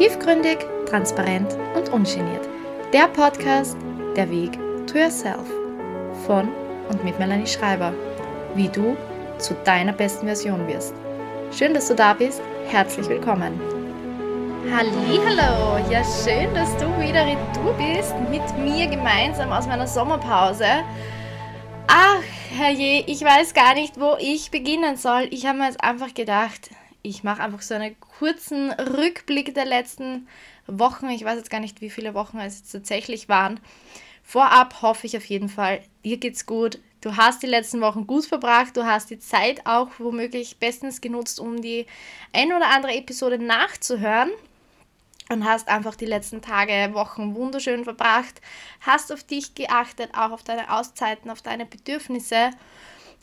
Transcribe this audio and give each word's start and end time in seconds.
Tiefgründig, 0.00 0.56
transparent 0.88 1.58
und 1.76 1.90
ungeniert. 1.90 2.48
Der 2.90 3.06
Podcast 3.08 3.76
Der 4.16 4.30
Weg 4.30 4.52
to 4.86 4.96
Yourself 4.96 5.46
von 6.26 6.48
und 6.88 7.04
mit 7.04 7.18
Melanie 7.18 7.46
Schreiber. 7.46 7.92
Wie 8.54 8.68
du 8.68 8.96
zu 9.36 9.52
deiner 9.66 9.92
besten 9.92 10.24
Version 10.24 10.66
wirst. 10.66 10.94
Schön, 11.52 11.74
dass 11.74 11.88
du 11.88 11.94
da 11.94 12.14
bist. 12.14 12.40
Herzlich 12.68 13.10
willkommen. 13.10 13.60
Hallo, 14.74 15.84
ja 15.90 16.02
schön, 16.02 16.54
dass 16.54 16.74
du 16.78 16.86
wieder 16.98 17.26
retour 17.26 17.74
bist 17.74 18.14
mit 18.30 18.56
mir 18.56 18.86
gemeinsam 18.86 19.52
aus 19.52 19.66
meiner 19.66 19.86
Sommerpause. 19.86 20.82
Ach, 21.88 22.22
herrje, 22.56 23.04
ich 23.06 23.20
weiß 23.20 23.52
gar 23.52 23.74
nicht, 23.74 24.00
wo 24.00 24.16
ich 24.18 24.50
beginnen 24.50 24.96
soll. 24.96 25.28
Ich 25.30 25.44
habe 25.44 25.58
mir 25.58 25.66
jetzt 25.66 25.84
einfach 25.84 26.14
gedacht, 26.14 26.70
ich 27.02 27.24
mache 27.24 27.42
einfach 27.42 27.62
so 27.62 27.74
einen 27.74 27.98
kurzen 28.00 28.70
Rückblick 28.72 29.54
der 29.54 29.64
letzten 29.64 30.28
Wochen. 30.66 31.08
Ich 31.08 31.24
weiß 31.24 31.36
jetzt 31.36 31.50
gar 31.50 31.60
nicht, 31.60 31.80
wie 31.80 31.90
viele 31.90 32.14
Wochen 32.14 32.38
es 32.38 32.58
jetzt 32.58 32.72
tatsächlich 32.72 33.28
waren. 33.28 33.60
Vorab 34.22 34.82
hoffe 34.82 35.06
ich 35.06 35.16
auf 35.16 35.24
jeden 35.24 35.48
Fall, 35.48 35.82
dir 36.04 36.18
geht's 36.18 36.46
gut. 36.46 36.78
Du 37.00 37.16
hast 37.16 37.42
die 37.42 37.46
letzten 37.46 37.80
Wochen 37.80 38.06
gut 38.06 38.26
verbracht. 38.26 38.76
Du 38.76 38.84
hast 38.84 39.08
die 39.10 39.18
Zeit 39.18 39.66
auch 39.66 39.88
womöglich 39.98 40.58
bestens 40.58 41.00
genutzt, 41.00 41.40
um 41.40 41.62
die 41.62 41.86
ein 42.32 42.52
oder 42.52 42.68
andere 42.68 42.94
Episode 42.94 43.38
nachzuhören. 43.38 44.30
Und 45.30 45.44
hast 45.44 45.68
einfach 45.68 45.94
die 45.94 46.06
letzten 46.06 46.42
Tage, 46.42 46.92
Wochen 46.92 47.36
wunderschön 47.36 47.84
verbracht. 47.84 48.40
Hast 48.80 49.12
auf 49.12 49.22
dich 49.22 49.54
geachtet, 49.54 50.10
auch 50.12 50.32
auf 50.32 50.42
deine 50.42 50.72
Auszeiten, 50.72 51.30
auf 51.30 51.40
deine 51.40 51.66
Bedürfnisse 51.66 52.50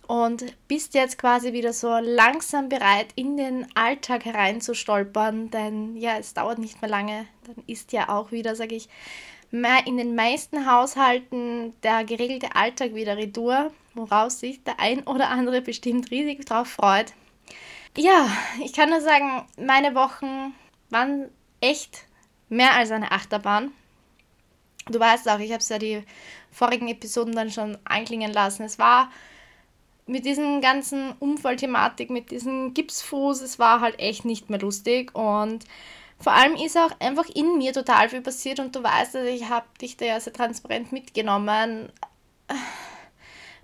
und 0.06 0.46
bist 0.68 0.94
jetzt 0.94 1.18
quasi 1.18 1.54
wieder 1.54 1.74
so 1.74 1.98
langsam 1.98 2.70
bereit, 2.70 3.08
in 3.16 3.38
den 3.38 3.68
Alltag 3.76 4.26
hereinzustolpern, 4.26 5.50
denn 5.50 5.98
ja, 5.98 6.18
es 6.18 6.34
dauert 6.34 6.60
nicht 6.60 6.82
mehr 6.82 6.90
lange, 6.90 7.26
dann 7.46 7.64
ist 7.68 7.92
ja 7.92 8.10
auch 8.10 8.32
wieder, 8.32 8.56
sage 8.56 8.76
ich, 8.76 8.90
in 9.52 9.98
den 9.98 10.16
meisten 10.16 10.70
Haushalten 10.70 11.74
der 11.82 12.04
geregelte 12.04 12.56
Alltag 12.56 12.94
wieder 12.94 13.18
retour, 13.18 13.72
woraus 13.96 14.40
sich 14.40 14.64
der 14.64 14.80
ein 14.80 15.04
oder 15.04 15.30
andere 15.30 15.62
bestimmt 15.62 16.12
riesig 16.12 16.46
drauf 16.46 16.68
freut. 16.68 17.14
Ja, 17.98 18.30
ich 18.64 18.74
kann 18.74 18.90
nur 18.90 19.02
sagen, 19.02 19.48
meine 19.58 19.96
Wochen 19.96 20.54
waren 20.90 21.30
echt 21.62 22.06
mehr 22.50 22.74
als 22.74 22.92
eine 22.92 23.12
Achterbahn. 23.12 23.72
Du 24.86 25.00
weißt 25.00 25.28
auch, 25.30 25.40
ich 25.40 25.52
habe 25.52 25.62
es 25.62 25.70
ja 25.70 25.80
die 25.80 26.04
vorigen 26.52 26.88
Episoden 26.88 27.34
dann 27.34 27.50
schon 27.50 27.78
anklingen 27.86 28.32
lassen. 28.32 28.64
Es 28.64 28.78
war 28.78 29.10
mit 30.08 30.26
diesen 30.26 30.62
ganzen 30.62 31.14
Unfallthematik, 31.20 32.10
mit 32.10 32.32
diesem 32.32 32.74
Gipsfuß, 32.74 33.42
es 33.42 33.60
war 33.60 33.82
halt 33.82 34.00
echt 34.00 34.26
nicht 34.26 34.50
mehr 34.50 34.60
lustig 34.60 35.14
und 35.16 35.66
vor 36.20 36.34
allem 36.34 36.56
ist 36.56 36.78
auch 36.78 36.92
einfach 37.00 37.28
in 37.30 37.58
mir 37.58 37.74
total 37.74 38.10
viel 38.10 38.22
passiert 38.22 38.60
und 38.60 38.76
du 38.76 38.82
weißt, 38.82 39.16
also 39.16 39.28
ich 39.30 39.50
habe 39.50 39.68
dich 39.80 39.98
da 39.98 40.06
ja 40.06 40.20
sehr 40.20 40.34
transparent 40.34 40.92
mitgenommen. 40.92 41.92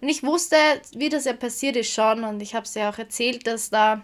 Und 0.01 0.09
ich 0.09 0.21
wusste, 0.21 0.57
wie 0.93 1.09
das 1.09 1.25
ja 1.25 1.33
passiert 1.33 1.75
ist 1.77 1.91
schon 1.91 2.23
und 2.23 2.41
ich 2.41 2.53
habe 2.53 2.65
es 2.65 2.75
ja 2.75 2.89
auch 2.89 2.97
erzählt, 2.97 3.47
dass 3.47 3.69
da, 3.69 4.01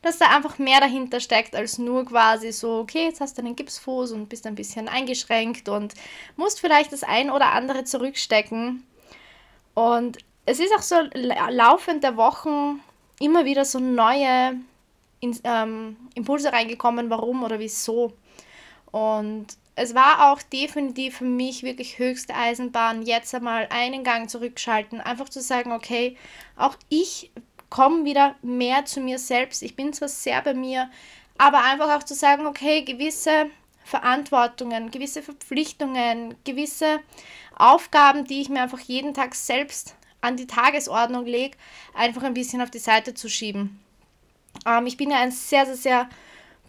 dass 0.00 0.18
da 0.18 0.34
einfach 0.34 0.58
mehr 0.58 0.80
dahinter 0.80 1.20
steckt 1.20 1.54
als 1.54 1.78
nur 1.78 2.06
quasi 2.06 2.52
so, 2.52 2.78
okay, 2.78 3.06
jetzt 3.06 3.20
hast 3.20 3.36
du 3.36 3.42
einen 3.42 3.56
Gipsfuß 3.56 4.12
und 4.12 4.28
bist 4.28 4.46
ein 4.46 4.54
bisschen 4.54 4.88
eingeschränkt 4.88 5.68
und 5.68 5.94
musst 6.36 6.60
vielleicht 6.60 6.92
das 6.92 7.02
ein 7.02 7.28
oder 7.28 7.52
andere 7.52 7.84
zurückstecken. 7.84 8.86
Und 9.74 10.18
es 10.46 10.60
ist 10.60 10.74
auch 10.74 10.82
so 10.82 10.96
laufend 11.50 12.04
der 12.04 12.16
Wochen 12.16 12.80
immer 13.20 13.44
wieder 13.44 13.64
so 13.64 13.78
neue 13.78 14.56
ähm, 15.22 15.96
Impulse 16.14 16.52
reingekommen, 16.52 17.10
warum 17.10 17.42
oder 17.42 17.58
wieso. 17.58 18.12
Und 18.90 19.46
es 19.76 19.94
war 19.94 20.30
auch 20.30 20.42
definitiv 20.42 21.18
für 21.18 21.24
mich 21.24 21.62
wirklich 21.62 21.98
höchste 21.98 22.34
Eisenbahn, 22.34 23.02
jetzt 23.02 23.34
einmal 23.34 23.66
einen 23.70 24.04
Gang 24.04 24.30
zurückschalten, 24.30 25.00
einfach 25.00 25.28
zu 25.28 25.40
sagen, 25.40 25.72
okay, 25.72 26.16
auch 26.56 26.76
ich 26.88 27.32
komme 27.70 28.04
wieder 28.04 28.36
mehr 28.42 28.84
zu 28.84 29.00
mir 29.00 29.18
selbst. 29.18 29.62
Ich 29.62 29.74
bin 29.74 29.92
zwar 29.92 30.08
sehr 30.08 30.42
bei 30.42 30.54
mir, 30.54 30.90
aber 31.38 31.64
einfach 31.64 31.96
auch 31.96 32.04
zu 32.04 32.14
sagen, 32.14 32.46
okay, 32.46 32.82
gewisse 32.82 33.46
Verantwortungen, 33.84 34.90
gewisse 34.90 35.22
Verpflichtungen, 35.22 36.36
gewisse 36.44 37.00
Aufgaben, 37.56 38.26
die 38.26 38.42
ich 38.42 38.48
mir 38.48 38.62
einfach 38.62 38.80
jeden 38.80 39.12
Tag 39.12 39.34
selbst 39.34 39.96
an 40.24 40.36
die 40.36 40.46
Tagesordnung 40.46 41.26
lege, 41.26 41.56
einfach 41.94 42.22
ein 42.22 42.34
bisschen 42.34 42.62
auf 42.62 42.70
die 42.70 42.78
Seite 42.78 43.14
zu 43.14 43.28
schieben. 43.28 43.80
Ähm, 44.66 44.86
ich 44.86 44.96
bin 44.96 45.10
ja 45.10 45.18
ein 45.18 45.32
sehr, 45.32 45.66
sehr, 45.66 45.76
sehr 45.76 46.08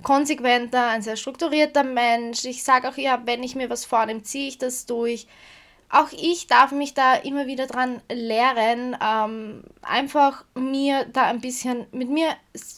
konsequenter, 0.03 0.89
ein 0.89 1.01
sehr 1.01 1.15
strukturierter 1.15 1.83
Mensch. 1.83 2.45
Ich 2.45 2.63
sage 2.63 2.89
auch, 2.89 2.97
ja, 2.97 3.21
wenn 3.25 3.43
ich 3.43 3.55
mir 3.55 3.69
was 3.69 3.85
vornehme, 3.85 4.23
ziehe 4.23 4.49
ich 4.49 4.57
das 4.57 4.85
durch. 4.85 5.27
Auch 5.89 6.11
ich 6.11 6.47
darf 6.47 6.71
mich 6.71 6.93
da 6.93 7.13
immer 7.13 7.45
wieder 7.45 7.67
dran 7.67 8.01
lehren, 8.11 8.97
ähm, 9.01 9.63
einfach 9.81 10.43
mir 10.55 11.05
da 11.05 11.23
ein 11.23 11.41
bisschen 11.41 11.85
mit 11.91 12.09
mir, 12.09 12.29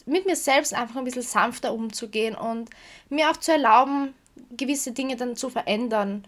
mit 0.06 0.26
mir 0.26 0.36
selbst 0.36 0.74
einfach 0.74 0.96
ein 0.96 1.04
bisschen 1.04 1.22
sanfter 1.22 1.72
umzugehen 1.72 2.34
und 2.36 2.70
mir 3.08 3.30
auch 3.30 3.36
zu 3.38 3.52
erlauben, 3.52 4.14
gewisse 4.56 4.92
Dinge 4.92 5.16
dann 5.16 5.36
zu 5.36 5.50
verändern. 5.50 6.24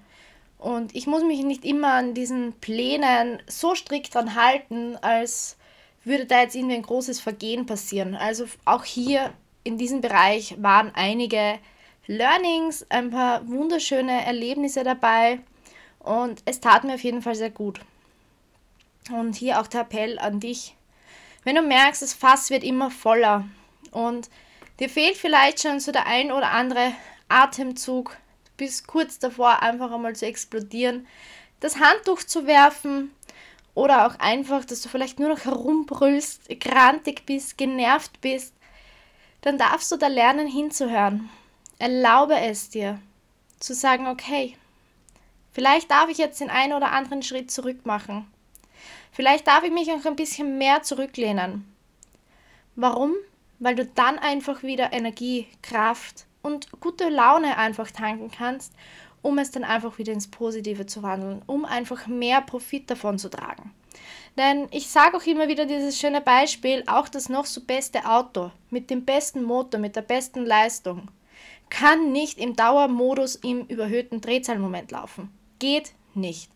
Und 0.60 0.94
ich 0.94 1.06
muss 1.06 1.25
mich 1.25 1.43
nicht 1.43 1.65
immer 1.65 1.94
an 1.94 2.12
diesen 2.12 2.53
Plänen 2.60 3.43
so 3.47 3.75
strikt 3.75 4.15
dran 4.15 4.34
halten, 4.34 4.94
als 5.00 5.56
würde 6.04 6.26
da 6.26 6.43
jetzt 6.43 6.54
irgendwie 6.54 6.75
ein 6.75 6.82
großes 6.82 7.19
Vergehen 7.19 7.65
passieren. 7.65 8.15
Also 8.15 8.44
auch 8.66 8.84
hier 8.84 9.32
in 9.65 9.78
diesem 9.78 10.03
Bereich 10.03 10.56
waren 10.60 10.93
einige 10.94 11.59
Learnings, 12.06 12.84
ein 12.91 13.10
paar 13.10 13.48
wunderschöne 13.48 14.26
Erlebnisse 14.26 14.84
dabei 14.84 15.41
und 15.98 16.43
es 16.44 16.60
tat 16.60 16.84
mir 16.84 16.94
auf 16.94 17.04
jeden 17.04 17.22
Fall 17.22 17.37
sehr 17.37 17.50
gut. 17.50 17.81
Und 19.10 19.37
hier 19.37 19.60
auch 19.60 19.66
der 19.66 19.82
Appell 19.82 20.19
an 20.19 20.41
dich. 20.41 20.77
Wenn 21.42 21.56
du 21.56 21.62
merkst, 21.62 22.03
das 22.03 22.12
Fass 22.12 22.50
wird 22.50 22.65
immer 22.65 22.91
voller 22.91 23.48
und 23.92 24.28
dir 24.78 24.91
fehlt 24.91 25.16
vielleicht 25.16 25.62
schon 25.62 25.81
so 25.81 25.91
der 25.91 26.06
ein 26.06 26.32
oder 26.32 26.50
andere 26.50 26.92
Atemzug, 27.28 28.19
bis 28.60 28.87
kurz 28.87 29.19
davor 29.19 29.62
einfach 29.62 29.91
einmal 29.91 30.15
zu 30.15 30.26
explodieren, 30.26 31.06
das 31.60 31.81
Handtuch 31.81 32.22
zu 32.22 32.47
werfen 32.47 33.10
oder 33.75 34.06
auch 34.06 34.19
einfach, 34.19 34.66
dass 34.66 34.82
du 34.82 34.91
vielleicht 34.91 35.19
nur 35.19 35.31
noch 35.31 35.47
herumbrüllst, 35.47 36.60
grantig 36.60 37.25
bist, 37.25 37.56
genervt 37.56 38.21
bist, 38.21 38.53
dann 39.41 39.56
darfst 39.56 39.91
du 39.91 39.97
da 39.97 40.09
lernen 40.09 40.47
hinzuhören. 40.47 41.31
Erlaube 41.78 42.38
es 42.38 42.69
dir 42.69 43.00
zu 43.60 43.72
sagen, 43.72 44.09
okay, 44.09 44.59
vielleicht 45.53 45.91
darf 45.91 46.10
ich 46.10 46.19
jetzt 46.19 46.41
den 46.41 46.50
einen 46.50 46.75
oder 46.75 46.92
anderen 46.92 47.22
Schritt 47.22 47.50
zurück 47.50 47.87
machen. 47.87 48.31
Vielleicht 49.10 49.47
darf 49.47 49.65
ich 49.65 49.72
mich 49.72 49.91
auch 49.91 50.04
ein 50.04 50.16
bisschen 50.16 50.59
mehr 50.59 50.82
zurücklehnen. 50.82 51.65
Warum? 52.77 53.15
Weil 53.59 53.75
du 53.75 53.87
dann 53.87 54.19
einfach 54.19 54.62
wieder 54.62 54.92
Energie, 54.92 55.48
Kraft 55.62 56.27
und 56.43 56.71
gute 56.81 57.09
Laune 57.09 57.56
einfach 57.56 57.91
tanken 57.91 58.31
kannst, 58.31 58.73
um 59.23 59.39
es 59.39 59.51
dann 59.51 59.65
einfach 59.65 59.99
wieder 59.99 60.12
ins 60.12 60.28
Positive 60.28 60.87
zu 60.87 61.03
wandeln, 61.03 61.43
um 61.47 61.65
einfach 61.65 62.06
mehr 62.06 62.41
Profit 62.41 62.91
davon 62.91 63.19
zu 63.19 63.28
tragen. 63.28 63.73
Denn 64.37 64.69
ich 64.71 64.89
sage 64.89 65.17
auch 65.17 65.27
immer 65.27 65.49
wieder 65.49 65.67
dieses 65.67 65.99
schöne 65.99 66.21
Beispiel, 66.21 66.84
auch 66.87 67.09
das 67.09 67.28
noch 67.28 67.47
so 67.47 67.61
beste 67.61 68.06
Auto 68.06 68.51
mit 68.71 68.89
dem 68.91 69.05
besten 69.05 69.43
Motor, 69.43 69.81
mit 69.81 69.97
der 69.97 70.03
besten 70.03 70.47
Leistung, 70.47 71.09
kann 71.69 72.12
nicht 72.12 72.39
im 72.39 72.57
Dauermodus 72.57 73.37
im 73.37 73.67
überhöhten 73.67 74.21
Drehzahlmoment 74.21 74.91
laufen. 74.91 75.31
Geht 75.59 75.93
nicht. 76.15 76.51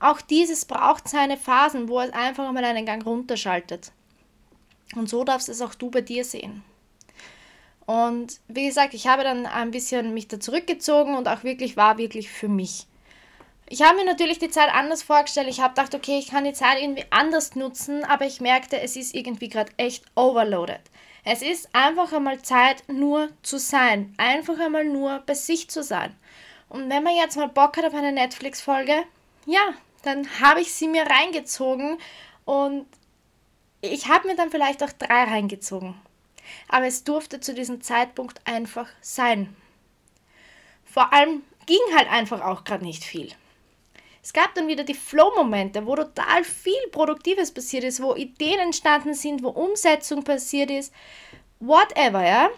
Auch 0.00 0.20
dieses 0.20 0.64
braucht 0.64 1.08
seine 1.08 1.36
Phasen, 1.36 1.88
wo 1.88 2.00
es 2.00 2.12
einfach 2.12 2.50
mal 2.52 2.64
einen 2.64 2.86
Gang 2.86 3.04
runterschaltet. 3.04 3.92
Und 4.94 5.08
so 5.08 5.24
darfst 5.24 5.48
es 5.48 5.62
auch 5.62 5.74
du 5.74 5.90
bei 5.90 6.00
dir 6.00 6.24
sehen. 6.24 6.62
Und 7.86 8.40
wie 8.48 8.66
gesagt, 8.66 8.94
ich 8.94 9.06
habe 9.06 9.22
dann 9.22 9.46
ein 9.46 9.70
bisschen 9.70 10.12
mich 10.12 10.26
da 10.26 10.40
zurückgezogen 10.40 11.14
und 11.14 11.28
auch 11.28 11.44
wirklich 11.44 11.76
war 11.76 11.98
wirklich 11.98 12.28
für 12.28 12.48
mich. 12.48 12.86
Ich 13.68 13.82
habe 13.82 13.96
mir 13.96 14.04
natürlich 14.04 14.38
die 14.38 14.50
Zeit 14.50 14.72
anders 14.72 15.02
vorgestellt. 15.02 15.48
Ich 15.48 15.60
habe 15.60 15.74
gedacht, 15.74 15.94
okay, 15.94 16.18
ich 16.18 16.28
kann 16.28 16.44
die 16.44 16.52
Zeit 16.52 16.80
irgendwie 16.80 17.04
anders 17.10 17.54
nutzen, 17.54 18.04
aber 18.04 18.26
ich 18.26 18.40
merkte, 18.40 18.80
es 18.80 18.96
ist 18.96 19.14
irgendwie 19.14 19.48
gerade 19.48 19.72
echt 19.76 20.04
overloaded. 20.16 20.80
Es 21.24 21.42
ist 21.42 21.68
einfach 21.72 22.12
einmal 22.12 22.42
Zeit, 22.42 22.84
nur 22.88 23.28
zu 23.42 23.58
sein. 23.58 24.14
Einfach 24.18 24.58
einmal 24.60 24.84
nur 24.84 25.20
bei 25.26 25.34
sich 25.34 25.68
zu 25.68 25.82
sein. 25.82 26.14
Und 26.68 26.88
wenn 26.90 27.02
man 27.02 27.16
jetzt 27.16 27.36
mal 27.36 27.48
Bock 27.48 27.76
hat 27.76 27.84
auf 27.84 27.94
eine 27.94 28.12
Netflix-Folge, 28.12 29.02
ja, 29.46 29.74
dann 30.02 30.28
habe 30.40 30.60
ich 30.60 30.72
sie 30.72 30.86
mir 30.86 31.04
reingezogen 31.04 31.98
und 32.44 32.86
ich 33.80 34.08
habe 34.08 34.28
mir 34.28 34.36
dann 34.36 34.50
vielleicht 34.50 34.82
auch 34.82 34.92
drei 34.92 35.24
reingezogen 35.24 35.94
aber 36.68 36.86
es 36.86 37.04
durfte 37.04 37.40
zu 37.40 37.54
diesem 37.54 37.80
Zeitpunkt 37.80 38.40
einfach 38.44 38.88
sein. 39.00 39.54
Vor 40.84 41.12
allem 41.12 41.42
ging 41.66 41.78
halt 41.96 42.10
einfach 42.10 42.40
auch 42.40 42.64
gerade 42.64 42.84
nicht 42.84 43.04
viel. 43.04 43.32
Es 44.22 44.32
gab 44.32 44.54
dann 44.54 44.66
wieder 44.66 44.82
die 44.82 44.94
Flow-Momente, 44.94 45.86
wo 45.86 45.94
total 45.94 46.42
viel 46.42 46.74
Produktives 46.90 47.52
passiert 47.52 47.84
ist, 47.84 48.02
wo 48.02 48.14
Ideen 48.14 48.58
entstanden 48.58 49.14
sind, 49.14 49.42
wo 49.42 49.50
Umsetzung 49.50 50.24
passiert 50.24 50.70
ist, 50.70 50.92
whatever, 51.60 52.26
ja. 52.26 52.50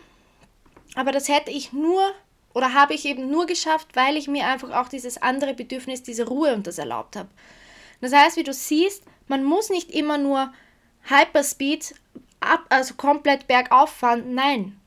Aber 0.95 1.13
das 1.13 1.29
hätte 1.29 1.51
ich 1.51 1.73
nur 1.73 2.15
Oder 2.55 2.75
habe 2.75 2.95
ich 2.95 3.05
eben 3.05 3.31
nur 3.31 3.47
geschafft, 3.47 3.89
weil 3.95 4.17
ich 4.17 4.27
mir 4.27 4.47
einfach 4.47 4.73
auch 4.73 4.89
dieses 4.89 5.21
andere 5.21 5.55
Bedürfnis, 5.55 6.03
diese 6.03 6.27
Ruhe 6.27 6.55
und 6.55 6.67
das 6.67 6.79
erlaubt 6.79 7.15
habe. 7.15 7.29
Das 8.01 8.13
heißt, 8.13 8.37
wie 8.37 8.43
du 8.43 8.53
siehst, 8.53 9.05
man 9.27 9.45
muss 9.45 9.71
nicht 9.71 9.93
immer 9.93 10.19
nur 10.19 10.53
Hyperspeed 11.05 11.95
ab, 12.41 12.65
also 12.69 12.95
komplett 12.95 13.47
bergauf 13.47 13.91
fahren. 13.91 14.35
Nein. 14.35 14.81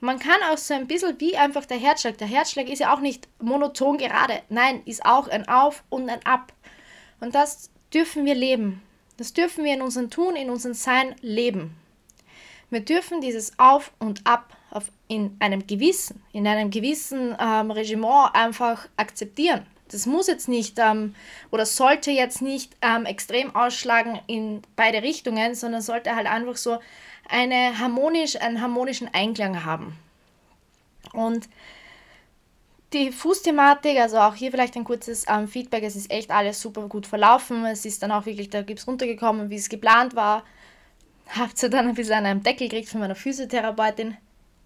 Man 0.00 0.18
kann 0.18 0.40
auch 0.50 0.58
so 0.58 0.74
ein 0.74 0.86
bisschen 0.86 1.18
wie 1.20 1.36
einfach 1.36 1.66
der 1.66 1.78
Herzschlag. 1.78 2.18
Der 2.18 2.28
Herzschlag 2.28 2.68
ist 2.68 2.78
ja 2.78 2.94
auch 2.94 3.00
nicht 3.00 3.28
monoton 3.40 3.98
gerade. 3.98 4.42
Nein, 4.48 4.82
ist 4.84 5.04
auch 5.04 5.26
ein 5.28 5.48
Auf 5.48 5.82
und 5.88 6.08
ein 6.08 6.24
Ab. 6.24 6.52
Und 7.20 7.34
das 7.34 7.70
dürfen 7.92 8.24
wir 8.24 8.36
leben. 8.36 8.82
Das 9.16 9.32
dürfen 9.32 9.64
wir 9.64 9.74
in 9.74 9.82
unserem 9.82 10.10
Tun, 10.10 10.36
in 10.36 10.50
unserem 10.50 10.74
Sein 10.74 11.16
leben. 11.20 11.74
Wir 12.70 12.80
dürfen 12.80 13.20
dieses 13.20 13.58
Auf 13.58 13.92
und 13.98 14.26
Ab 14.26 14.56
auf, 14.70 14.84
in 15.08 15.36
einem 15.40 15.66
gewissen, 15.66 16.22
in 16.32 16.46
einem 16.46 16.70
gewissen 16.70 17.36
ähm, 17.40 17.70
Regiment 17.70 18.34
einfach 18.34 18.88
akzeptieren. 18.96 19.66
Das 19.92 20.06
muss 20.06 20.26
jetzt 20.26 20.48
nicht 20.48 20.78
ähm, 20.78 21.14
oder 21.50 21.66
sollte 21.66 22.10
jetzt 22.10 22.42
nicht 22.42 22.76
ähm, 22.82 23.06
extrem 23.06 23.54
ausschlagen 23.54 24.20
in 24.26 24.62
beide 24.76 25.02
Richtungen, 25.02 25.54
sondern 25.54 25.82
sollte 25.82 26.14
halt 26.14 26.26
einfach 26.26 26.56
so 26.56 26.78
eine 27.28 27.78
harmonisch, 27.78 28.36
einen 28.36 28.60
harmonischen 28.60 29.08
Einklang 29.12 29.64
haben. 29.64 29.96
Und 31.12 31.48
die 32.92 33.12
Fußthematik, 33.12 33.98
also 33.98 34.18
auch 34.18 34.34
hier 34.34 34.50
vielleicht 34.50 34.76
ein 34.76 34.84
kurzes 34.84 35.26
ähm, 35.28 35.46
Feedback, 35.46 35.82
es 35.82 35.96
ist 35.96 36.10
echt 36.10 36.30
alles 36.30 36.60
super 36.60 36.88
gut 36.88 37.06
verlaufen. 37.06 37.64
Es 37.66 37.84
ist 37.84 38.02
dann 38.02 38.12
auch 38.12 38.24
wirklich 38.24 38.50
der 38.50 38.62
Gips 38.62 38.86
runtergekommen, 38.86 39.50
wie 39.50 39.56
es 39.56 39.68
geplant 39.68 40.16
war. 40.16 40.44
Habt 41.28 41.62
ihr 41.62 41.68
dann 41.68 41.88
ein 41.88 41.94
bisschen 41.94 42.14
an 42.14 42.26
einem 42.26 42.42
Deckel 42.42 42.68
gekriegt 42.68 42.88
von 42.88 43.00
meiner 43.00 43.14
Physiotherapeutin 43.14 44.16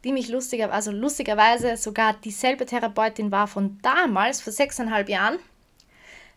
die 0.05 0.13
mich 0.13 0.29
lustiger, 0.29 0.73
also 0.73 0.91
lustigerweise 0.91 1.77
sogar 1.77 2.15
dieselbe 2.15 2.67
Therapeutin 2.67 3.31
war 3.31 3.47
von 3.47 3.79
damals, 3.83 4.41
vor 4.41 4.53
sechseinhalb 4.53 5.09
Jahren. 5.09 5.39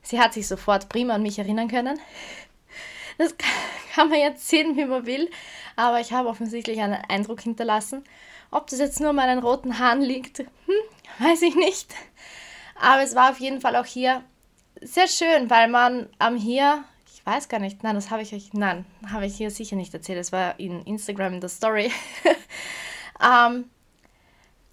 Sie 0.01 0.19
hat 0.19 0.33
sich 0.33 0.47
sofort 0.47 0.87
prima 0.87 1.15
an 1.15 1.23
mich 1.23 1.39
erinnern 1.39 1.67
können. 1.67 1.99
Das 3.17 3.35
kann 3.93 4.09
man 4.09 4.19
jetzt 4.19 4.47
sehen, 4.47 4.75
wie 4.77 4.85
man 4.85 5.05
will, 5.05 5.29
aber 5.75 5.99
ich 5.99 6.13
habe 6.13 6.29
offensichtlich 6.29 6.79
einen 6.79 7.01
Eindruck 7.09 7.41
hinterlassen. 7.41 8.03
Ob 8.51 8.67
das 8.67 8.79
jetzt 8.79 8.99
nur 8.99 9.09
an 9.09 9.15
meinen 9.15 9.39
roten 9.39 9.79
Haaren 9.79 10.01
liegt, 10.01 10.39
hm, 10.39 10.45
weiß 11.19 11.41
ich 11.41 11.55
nicht. 11.55 11.93
Aber 12.79 13.01
es 13.01 13.15
war 13.15 13.31
auf 13.31 13.39
jeden 13.39 13.61
Fall 13.61 13.75
auch 13.75 13.85
hier 13.85 14.23
sehr 14.81 15.07
schön, 15.07 15.49
weil 15.49 15.69
man 15.69 16.09
am 16.19 16.35
hier, 16.35 16.83
ich 17.13 17.25
weiß 17.25 17.49
gar 17.49 17.59
nicht, 17.59 17.83
nein, 17.83 17.95
das 17.95 18.11
habe 18.11 18.21
ich 18.21 18.33
euch, 18.33 18.53
nein, 18.53 18.85
habe 19.11 19.25
ich 19.25 19.35
hier 19.35 19.49
sicher 19.49 19.75
nicht 19.75 19.93
erzählt, 19.93 20.19
das 20.19 20.31
war 20.31 20.59
in 20.59 20.83
Instagram 20.83 21.35
in 21.35 21.41
der 21.41 21.49
Story. 21.49 21.91
ähm, 23.23 23.69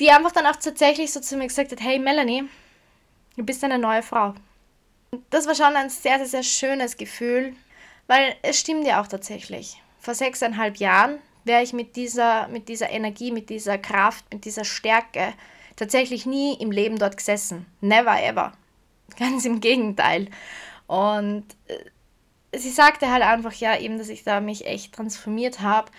die 0.01 0.11
einfach 0.11 0.33
dann 0.33 0.47
auch 0.47 0.57
tatsächlich 0.57 1.13
so 1.13 1.21
zu 1.21 1.37
mir 1.37 1.47
gesagt 1.47 1.73
hat, 1.73 1.81
hey 1.81 1.99
Melanie, 1.99 2.45
du 3.37 3.45
bist 3.45 3.63
eine 3.65 3.79
neue 3.79 4.03
Frau. 4.03 4.35
Das 5.31 5.47
war 5.47 5.55
schon 5.55 5.77
ein 5.77 5.91
sehr, 5.91 6.19
sehr, 6.19 6.27
sehr 6.27 6.43
schönes 6.43 6.97
Gefühl, 6.97 7.55
weil 8.07 8.35
es 8.43 8.59
stimmt 8.59 8.87
ja 8.87 9.01
auch 9.01 9.07
tatsächlich. 9.07 9.81
Vor 10.01 10.15
sechseinhalb 10.15 10.79
Jahren 10.79 11.19
wäre 11.45 11.63
ich 11.63 11.73
mit 11.73 11.97
dieser, 11.97 12.49
mit 12.49 12.69
dieser 12.69 12.91
Energie, 12.91 13.31
mit 13.31 13.51
dieser 13.51 13.79
Kraft, 13.79 14.25
mit 14.33 14.45
dieser 14.45 14.65
Stärke 14.65 15.35
tatsächlich 15.77 16.27
nie 16.27 16.55
im 16.55 16.71
Leben 16.71 16.99
dort 16.99 17.17
gesessen. 17.17 17.67
Never 17.81 18.23
ever. 18.23 18.53
Ganz 19.19 19.45
im 19.45 19.61
Gegenteil. 19.61 20.29
Und 20.87 21.45
äh, 21.69 22.59
sie 22.59 22.71
sagte 22.71 23.11
halt 23.11 23.23
einfach 23.23 23.53
ja 23.53 23.79
eben, 23.79 23.99
dass 23.99 24.09
ich 24.09 24.25
da 24.25 24.41
mich 24.41 24.67
echt 24.67 24.95
transformiert 24.95 25.61
habe 25.61 25.91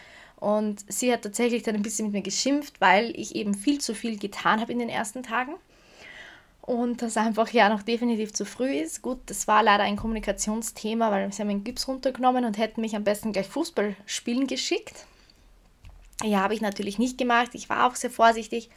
und 0.44 0.84
sie 0.92 1.13
hat 1.13 1.22
tatsächlich 1.22 1.63
dann 1.63 1.75
ein 1.75 1.84
bisschen 1.84 2.07
mit 2.07 2.13
mir 2.16 2.22
geschimpft, 2.22 2.81
weil 2.81 3.18
ich 3.18 3.34
eben 3.34 3.54
viel 3.54 3.80
zu 3.80 3.95
viel 3.95 4.19
getan 4.19 4.60
habe 4.60 4.74
in 4.74 4.80
den 4.80 4.90
ersten 4.90 5.24
Tagen. 5.24 5.54
Und 6.62 7.01
das 7.01 7.16
einfach 7.16 7.48
ja 7.51 7.69
noch 7.69 7.81
definitiv 7.81 8.34
zu 8.34 8.45
früh 8.45 8.74
ist. 8.74 9.01
Gut, 9.01 9.19
das 9.28 9.48
war 9.48 9.63
leider 9.63 9.84
ein 9.84 9.95
Kommunikationsthema, 9.95 11.12
weil 11.12 11.31
sie 11.31 11.42
haben 11.42 11.48
den 11.48 11.63
Gips 11.63 11.88
runtergenommen 11.88 12.44
und 12.44 12.57
hätten 12.57 12.81
mich 12.81 12.94
am 12.94 13.06
besten 13.06 13.31
gleich 13.31 13.48
Fußball 13.48 13.95
spielen 14.06 14.45
geschickt. 14.45 15.06
Ja, 16.22 16.42
habe 16.42 16.56
ich 16.56 16.62
natürlich 16.62 17.00
nicht 17.00 17.18
gemacht. 17.18 17.51
Ich 17.54 17.69
war 17.69 17.88
auch 17.88 17.95
sehr 17.95 18.12
vorsichtig. 18.12 18.69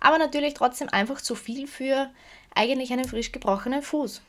Aber 0.00 0.18
natürlich 0.18 0.54
trotzdem 0.54 0.88
einfach 0.88 1.20
zu 1.20 1.36
viel 1.36 1.68
für 1.68 2.10
eigentlich 2.52 2.92
einen 2.92 3.04
frisch 3.04 3.30
gebrochenen 3.30 3.82
Fuß. 3.82 4.22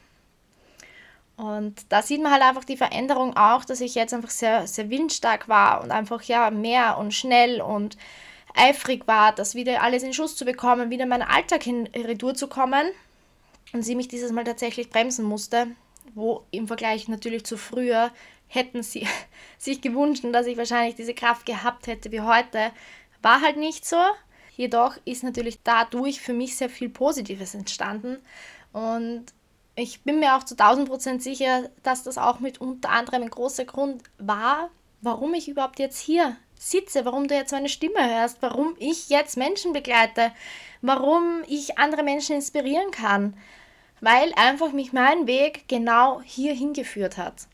Und 1.35 1.91
da 1.91 2.01
sieht 2.01 2.21
man 2.21 2.31
halt 2.31 2.43
einfach 2.43 2.63
die 2.63 2.77
Veränderung 2.77 3.35
auch, 3.35 3.65
dass 3.65 3.81
ich 3.81 3.95
jetzt 3.95 4.13
einfach 4.13 4.29
sehr, 4.29 4.67
sehr 4.67 4.89
willensstark 4.89 5.49
war 5.49 5.81
und 5.81 5.91
einfach 5.91 6.21
ja 6.23 6.51
mehr 6.51 6.97
und 6.97 7.13
schnell 7.13 7.61
und 7.61 7.97
eifrig 8.55 9.07
war, 9.07 9.33
das 9.33 9.55
wieder 9.55 9.81
alles 9.81 10.03
in 10.03 10.13
Schuss 10.13 10.35
zu 10.35 10.45
bekommen, 10.45 10.91
wieder 10.91 11.03
in 11.03 11.09
meinen 11.09 11.23
Alltag 11.23 11.65
in 11.65 11.87
Retour 11.87 12.35
zu 12.35 12.47
kommen. 12.47 12.85
Und 13.73 13.81
sie 13.81 13.95
mich 13.95 14.07
dieses 14.07 14.31
Mal 14.31 14.43
tatsächlich 14.43 14.91
bremsen 14.91 15.25
musste, 15.25 15.67
wo 16.13 16.43
im 16.51 16.67
Vergleich 16.67 17.07
natürlich 17.07 17.43
zu 17.43 17.57
früher 17.57 18.11
hätten 18.47 18.83
sie 18.83 19.07
sich 19.57 19.81
gewünscht, 19.81 20.23
dass 20.31 20.45
ich 20.45 20.57
wahrscheinlich 20.57 20.95
diese 20.95 21.15
Kraft 21.15 21.47
gehabt 21.47 21.87
hätte 21.87 22.11
wie 22.11 22.21
heute. 22.21 22.71
War 23.23 23.41
halt 23.41 23.57
nicht 23.57 23.85
so. 23.85 23.97
Jedoch 24.55 24.97
ist 25.05 25.23
natürlich 25.23 25.59
dadurch 25.63 26.21
für 26.21 26.33
mich 26.33 26.55
sehr 26.55 26.69
viel 26.69 26.89
Positives 26.89 27.55
entstanden. 27.55 28.19
Und 28.71 29.25
ich 29.75 30.01
bin 30.01 30.19
mir 30.19 30.35
auch 30.35 30.43
zu 30.43 30.55
1000 30.55 30.87
Prozent 30.87 31.23
sicher, 31.23 31.69
dass 31.81 32.03
das 32.03 32.17
auch 32.17 32.39
mit 32.39 32.61
unter 32.61 32.89
anderem 32.89 33.23
ein 33.23 33.29
großer 33.29 33.65
Grund 33.65 34.03
war, 34.17 34.69
warum 35.01 35.33
ich 35.33 35.49
überhaupt 35.49 35.79
jetzt 35.79 35.99
hier 35.99 36.37
sitze, 36.57 37.05
warum 37.05 37.27
du 37.27 37.35
jetzt 37.35 37.51
meine 37.51 37.69
Stimme 37.69 38.09
hörst, 38.09 38.41
warum 38.41 38.75
ich 38.77 39.09
jetzt 39.09 39.35
Menschen 39.35 39.73
begleite, 39.73 40.31
warum 40.81 41.43
ich 41.47 41.77
andere 41.77 42.03
Menschen 42.03 42.35
inspirieren 42.35 42.91
kann, 42.91 43.35
weil 43.99 44.31
einfach 44.35 44.71
mich 44.71 44.93
mein 44.93 45.27
Weg 45.27 45.67
genau 45.67 46.21
hier 46.23 46.53
hingeführt 46.53 47.17
hat. 47.17 47.47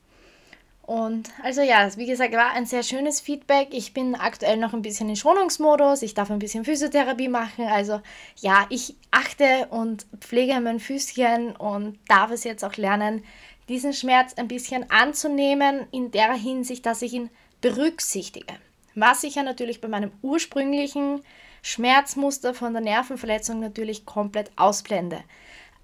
Und 0.90 1.30
also 1.44 1.62
ja, 1.62 1.88
wie 1.98 2.08
gesagt, 2.08 2.34
war 2.34 2.54
ein 2.54 2.66
sehr 2.66 2.82
schönes 2.82 3.22
Feedback. 3.22 3.68
Ich 3.74 3.94
bin 3.94 4.16
aktuell 4.16 4.58
noch 4.58 4.74
ein 4.74 4.82
bisschen 4.82 5.08
in 5.08 5.16
Schonungsmodus. 5.16 6.02
Ich 6.02 6.16
darf 6.16 6.32
ein 6.32 6.40
bisschen 6.40 6.66
Physiotherapie 6.66 7.28
machen. 7.28 7.68
Also 7.68 8.02
ja, 8.38 8.66
ich 8.72 8.96
achte 9.12 9.68
und 9.70 10.08
pflege 10.20 10.60
mein 10.60 10.80
Füßchen 10.80 11.56
und 11.58 12.00
darf 12.08 12.32
es 12.32 12.44
jetzt 12.44 12.66
auch 12.66 12.76
lernen, 12.76 13.24
diesen 13.68 13.94
Schmerz 13.94 14.34
ein 14.34 14.48
bisschen 14.48 14.90
anzunehmen, 14.90 15.86
in 15.92 16.10
der 16.10 16.34
Hinsicht, 16.34 16.88
dass 16.88 17.04
ich 17.04 17.14
ihn 17.14 17.30
berücksichtige. 17.62 18.56
Was 18.96 19.24
ich 19.24 19.36
ja 19.36 19.44
natürlich 19.44 19.82
bei 19.82 19.90
meinem 19.90 20.12
ursprünglichen 20.24 21.22
Schmerzmuster 21.62 22.56
von 22.56 22.74
der 22.74 22.82
Nervenverletzung 22.82 23.60
natürlich 23.60 24.08
komplett 24.08 24.50
ausblende. 24.56 25.24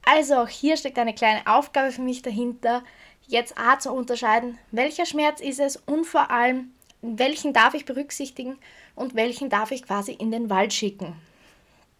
Also 0.04 0.38
auch 0.38 0.50
hier 0.50 0.78
steckt 0.78 0.98
eine 0.98 1.14
kleine 1.14 1.46
Aufgabe 1.46 1.92
für 1.92 2.02
mich 2.02 2.24
dahinter, 2.24 2.84
jetzt 3.28 3.58
A 3.58 3.80
zu 3.80 3.92
unterscheiden, 3.92 4.58
welcher 4.72 5.06
Schmerz 5.06 5.42
ist 5.42 5.60
es 5.60 5.78
und 5.78 6.06
vor 6.06 6.32
allem, 6.32 6.72
welchen 7.02 7.54
darf 7.54 7.74
ich 7.74 7.86
berücksichtigen 7.86 8.58
und 8.96 9.16
welchen 9.16 9.50
darf 9.50 9.72
ich 9.72 9.84
quasi 9.84 10.14
in 10.14 10.32
den 10.32 10.50
Wald 10.50 10.74
schicken. 10.74 11.16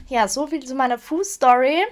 Ja, 0.08 0.28
so 0.28 0.48
viel 0.48 0.64
zu 0.66 0.76
meiner 0.76 1.00
Fußstory. 1.00 1.84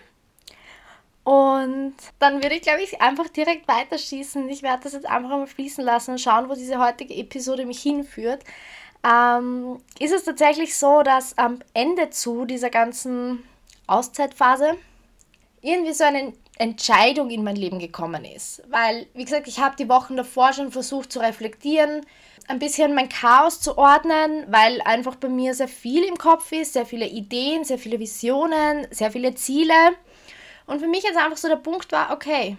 Und 1.24 1.96
dann 2.20 2.44
würde 2.44 2.56
ich, 2.56 2.62
glaube 2.62 2.82
ich, 2.82 3.02
einfach 3.02 3.30
direkt 3.30 3.68
weiterschießen. 3.68 4.48
Ich 4.50 4.62
werde 4.62 4.84
das 4.84 4.94
jetzt 4.94 5.06
einfach 5.06 5.30
mal 5.30 5.48
fließen 5.48 5.84
lassen 5.84 6.12
und 6.12 6.22
schauen, 6.22 6.50
wo 6.50 6.54
diese 6.54 6.80
heutige 6.80 7.14
Episode 7.14 7.66
mich 7.66 7.82
hinführt. 7.82 8.44
Ähm, 9.06 9.80
ist 10.00 10.14
es 10.14 10.24
tatsächlich 10.24 10.78
so, 10.78 11.02
dass 11.02 11.38
am 11.38 11.60
Ende 11.74 12.10
zu 12.10 12.46
dieser 12.46 12.70
ganzen 12.70 13.44
Auszeitphase 13.88 14.78
irgendwie 15.62 15.94
so 15.94 16.04
eine 16.04 16.34
Entscheidung 16.58 17.30
in 17.30 17.44
mein 17.44 17.56
Leben 17.56 17.80
gekommen 17.80 18.26
ist. 18.26 18.62
Weil, 18.70 19.08
wie 19.14 19.24
gesagt, 19.24 19.48
ich 19.48 19.60
habe 19.60 19.76
die 19.76 19.90
Wochen 19.90 20.16
davor 20.16 20.54
schon 20.54 20.72
versucht 20.72 21.12
zu 21.12 21.20
reflektieren, 21.20 22.02
ein 22.48 22.60
bisschen 22.60 22.94
mein 22.94 23.10
Chaos 23.10 23.60
zu 23.60 23.78
ordnen, 23.78 24.46
weil 24.50 24.82
einfach 24.82 25.16
bei 25.16 25.30
mir 25.30 25.54
sehr 25.54 25.68
viel 25.68 26.04
im 26.04 26.18
Kopf 26.18 26.52
ist, 26.52 26.74
sehr 26.74 26.86
viele 26.86 27.08
Ideen, 27.08 27.64
sehr 27.64 27.80
viele 27.80 28.00
Visionen, 28.00 28.88
sehr 28.92 29.12
viele 29.12 29.34
Ziele. 29.36 29.74
Und 30.66 30.80
für 30.80 30.88
mich 30.88 31.04
jetzt 31.04 31.18
einfach 31.18 31.38
so 31.38 31.48
der 31.48 31.56
Punkt 31.56 31.92
war, 31.92 32.12
okay, 32.12 32.58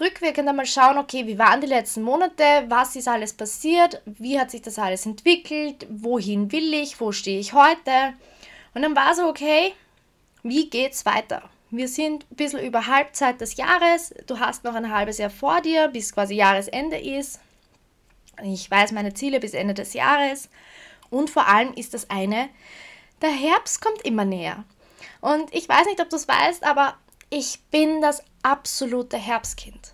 rückwirkend 0.00 0.48
einmal 0.48 0.66
schauen, 0.66 0.98
okay, 0.98 1.26
wie 1.26 1.38
waren 1.38 1.60
die 1.60 1.66
letzten 1.66 2.02
Monate, 2.02 2.44
was 2.68 2.96
ist 2.96 3.08
alles 3.08 3.32
passiert, 3.32 4.00
wie 4.04 4.38
hat 4.38 4.50
sich 4.50 4.62
das 4.62 4.78
alles 4.78 5.06
entwickelt, 5.06 5.86
wohin 5.90 6.50
will 6.52 6.72
ich, 6.74 7.00
wo 7.00 7.12
stehe 7.12 7.40
ich 7.40 7.52
heute. 7.52 8.14
Und 8.74 8.82
dann 8.82 8.96
war 8.96 9.14
so, 9.14 9.26
okay, 9.28 9.74
wie 10.42 10.70
geht's 10.70 11.04
weiter? 11.04 11.42
Wir 11.70 11.88
sind 11.88 12.24
ein 12.30 12.36
bisschen 12.36 12.60
über 12.60 12.86
Halbzeit 12.86 13.42
des 13.42 13.56
Jahres. 13.56 14.14
Du 14.26 14.38
hast 14.38 14.64
noch 14.64 14.74
ein 14.74 14.90
halbes 14.90 15.18
Jahr 15.18 15.28
vor 15.28 15.60
dir, 15.60 15.88
bis 15.88 16.14
quasi 16.14 16.34
Jahresende 16.34 16.98
ist. 16.98 17.40
Ich 18.42 18.70
weiß 18.70 18.92
meine 18.92 19.12
Ziele 19.12 19.38
bis 19.38 19.52
Ende 19.52 19.74
des 19.74 19.92
Jahres. 19.92 20.48
Und 21.10 21.28
vor 21.28 21.46
allem 21.46 21.74
ist 21.74 21.92
das 21.92 22.08
eine, 22.08 22.48
der 23.20 23.30
Herbst 23.30 23.82
kommt 23.82 24.02
immer 24.02 24.24
näher. 24.24 24.64
Und 25.20 25.54
ich 25.54 25.68
weiß 25.68 25.86
nicht, 25.86 26.00
ob 26.00 26.08
du 26.08 26.16
es 26.16 26.28
weißt, 26.28 26.64
aber 26.64 26.96
ich 27.28 27.60
bin 27.70 28.00
das 28.00 28.22
absolute 28.42 29.18
Herbstkind. 29.18 29.92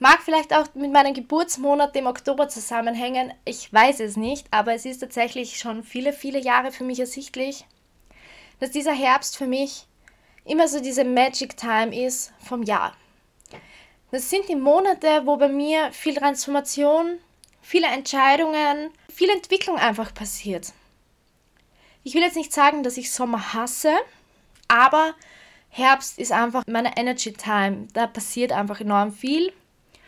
Mag 0.00 0.22
vielleicht 0.22 0.52
auch 0.52 0.66
mit 0.74 0.92
meinem 0.92 1.14
Geburtsmonat 1.14 1.94
im 1.94 2.06
Oktober 2.06 2.48
zusammenhängen, 2.48 3.32
ich 3.44 3.72
weiß 3.72 4.00
es 4.00 4.16
nicht, 4.16 4.48
aber 4.50 4.74
es 4.74 4.84
ist 4.84 4.98
tatsächlich 4.98 5.58
schon 5.58 5.84
viele, 5.84 6.12
viele 6.12 6.40
Jahre 6.40 6.72
für 6.72 6.84
mich 6.84 6.98
ersichtlich, 6.98 7.64
dass 8.58 8.72
dieser 8.72 8.92
Herbst 8.92 9.36
für 9.36 9.46
mich 9.46 9.86
immer 10.44 10.68
so 10.68 10.80
diese 10.80 11.04
Magic 11.04 11.56
Time 11.56 11.94
ist 12.06 12.32
vom 12.38 12.62
Jahr. 12.62 12.94
Das 14.10 14.30
sind 14.30 14.48
die 14.48 14.56
Monate, 14.56 15.22
wo 15.24 15.36
bei 15.36 15.48
mir 15.48 15.90
viel 15.92 16.14
Transformation, 16.14 17.18
viele 17.60 17.88
Entscheidungen, 17.88 18.90
viel 19.12 19.30
Entwicklung 19.30 19.76
einfach 19.76 20.14
passiert. 20.14 20.72
Ich 22.04 22.14
will 22.14 22.22
jetzt 22.22 22.36
nicht 22.36 22.52
sagen, 22.52 22.82
dass 22.82 22.96
ich 22.96 23.10
Sommer 23.10 23.54
hasse, 23.54 23.92
aber 24.68 25.14
Herbst 25.70 26.18
ist 26.18 26.30
einfach 26.30 26.62
meine 26.68 26.96
Energy 26.96 27.32
Time. 27.32 27.88
Da 27.92 28.06
passiert 28.06 28.52
einfach 28.52 28.80
enorm 28.80 29.12
viel. 29.12 29.52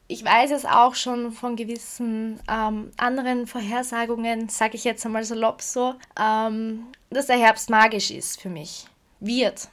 Ich 0.07 0.25
weiß 0.25 0.53
es 0.53 0.65
auch 0.65 0.95
schon 0.95 1.33
von 1.33 1.57
gewissen 1.57 2.39
ähm, 2.49 2.93
anderen 2.97 3.49
Vorhersagungen, 3.49 4.49
sage 4.49 4.77
ich 4.77 4.85
jetzt 4.85 5.05
einmal 5.05 5.25
salopp 5.25 5.63
so, 5.63 5.95
ähm, 6.21 6.87
dass 7.11 7.27
der 7.27 7.39
Herbst 7.39 7.71
magisch 7.71 8.13
ist 8.13 8.41
für 8.41 8.51
mich. 8.51 8.87
Wird. 9.19 9.69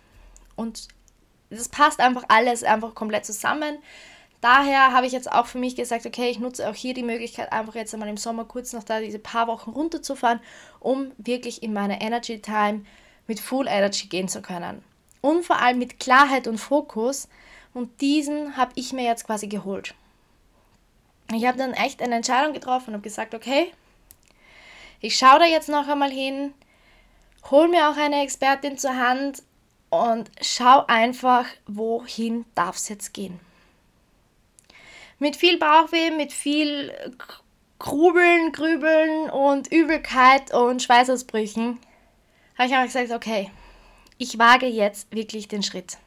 Und 0.56 0.88
das 1.50 1.70
passt 1.70 2.00
einfach 2.00 2.24
alles 2.28 2.64
einfach 2.64 2.96
komplett 2.96 3.26
zusammen. 3.26 3.78
Daher 4.42 4.92
habe 4.92 5.06
ich 5.06 5.14
jetzt 5.14 5.32
auch 5.32 5.46
für 5.46 5.58
mich 5.58 5.76
gesagt, 5.76 6.06
okay, 6.06 6.30
ich 6.30 6.40
nutze 6.40 6.70
auch 6.70 6.76
hier 6.76 6.94
die 6.94 7.04
Möglichkeit, 7.04 7.54
einfach 7.54 7.76
jetzt 7.76 7.94
einmal 7.94 8.10
im 8.10 8.18
Sommer 8.18 8.44
kurz 8.44 8.74
noch 8.74 8.84
da 8.84 9.00
diese 9.00 9.20
paar 9.20 9.48
Wochen 9.48 9.72
runterzufahren, 9.72 10.42
um 10.80 11.12
wirklich 11.18 11.64
in 11.64 11.72
meine 11.72 12.02
Energy 12.02 12.42
Time 12.42 12.84
mit 13.26 13.40
Full 13.40 13.68
Energy 13.68 14.08
gehen 14.08 14.28
zu 14.28 14.42
können 14.42 14.84
und 15.24 15.46
vor 15.46 15.62
allem 15.62 15.80
mit 15.80 16.00
Klarheit 16.00 16.48
und 16.48 16.58
Fokus. 16.58 17.30
Und 17.74 18.02
diesen 18.02 18.58
habe 18.58 18.74
ich 18.76 18.94
mir 18.94 19.06
jetzt 19.06 19.26
quasi 19.26 19.48
geholt. 19.48 19.96
Ich 21.34 21.46
habe 21.48 21.58
dann 21.58 21.74
echt 21.74 22.02
eine 22.02 22.16
Entscheidung 22.16 22.54
getroffen 22.54 22.90
und 22.90 22.96
habe 22.96 23.04
gesagt, 23.04 23.34
okay, 23.34 23.72
ich 25.00 25.16
schaue 25.18 25.40
da 25.40 25.46
jetzt 25.46 25.70
noch 25.70 25.88
einmal 25.88 26.12
hin, 26.12 26.54
hol 27.50 27.70
mir 27.70 27.90
auch 27.90 27.98
eine 27.98 28.22
Expertin 28.22 28.78
zur 28.78 28.96
Hand 28.96 29.42
und 29.94 30.32
schau 30.42 30.86
einfach, 30.88 31.46
wohin 31.68 32.46
darf 32.56 32.78
es 32.78 32.90
jetzt 32.90 33.14
gehen. 33.14 33.40
Mit 35.20 35.36
viel 35.36 35.58
Bauchweh, 35.60 36.10
mit 36.10 36.34
viel 36.34 36.92
Grubeln, 37.78 38.52
Grübeln 38.52 39.30
und 39.30 39.72
Übelkeit 39.72 40.52
und 40.54 40.82
Schweißausbrüchen 40.82 41.80
habe 42.58 42.68
ich 42.68 42.74
einfach 42.74 42.86
gesagt, 42.86 43.12
okay, 43.12 43.52
ich 44.18 44.40
wage 44.40 44.68
jetzt 44.68 45.14
wirklich 45.14 45.48
den 45.48 45.64
Schritt. 45.64 45.98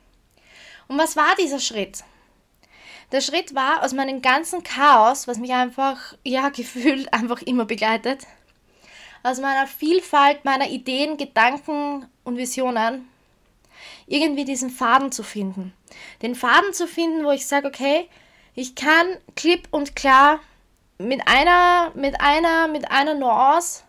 Und 0.88 0.98
was 0.98 1.16
war 1.16 1.34
dieser 1.38 1.60
Schritt? 1.60 2.02
Der 3.12 3.20
Schritt 3.20 3.54
war 3.54 3.84
aus 3.84 3.92
meinem 3.92 4.20
ganzen 4.20 4.64
Chaos, 4.64 5.28
was 5.28 5.38
mich 5.38 5.52
einfach, 5.52 6.14
ja, 6.24 6.48
gefühlt 6.54 7.12
einfach 7.12 7.40
immer 7.42 7.66
begleitet, 7.66 8.26
aus 9.22 9.40
meiner 9.40 9.66
Vielfalt 9.66 10.44
meiner 10.44 10.68
Ideen, 10.68 11.16
Gedanken 11.16 12.06
und 12.24 12.36
Visionen, 12.36 13.08
irgendwie 14.06 14.44
diesen 14.44 14.70
Faden 14.70 15.12
zu 15.12 15.22
finden. 15.22 15.72
Den 16.22 16.34
Faden 16.34 16.72
zu 16.72 16.86
finden, 16.86 17.24
wo 17.24 17.30
ich 17.30 17.46
sage, 17.46 17.66
okay, 17.66 18.08
ich 18.54 18.74
kann 18.74 19.06
klipp 19.34 19.68
und 19.70 19.96
klar 19.96 20.40
mit 20.98 21.20
einer, 21.26 21.92
mit 21.94 22.20
einer, 22.20 22.68
mit 22.68 22.90
einer 22.90 23.14
Nuance 23.14 23.82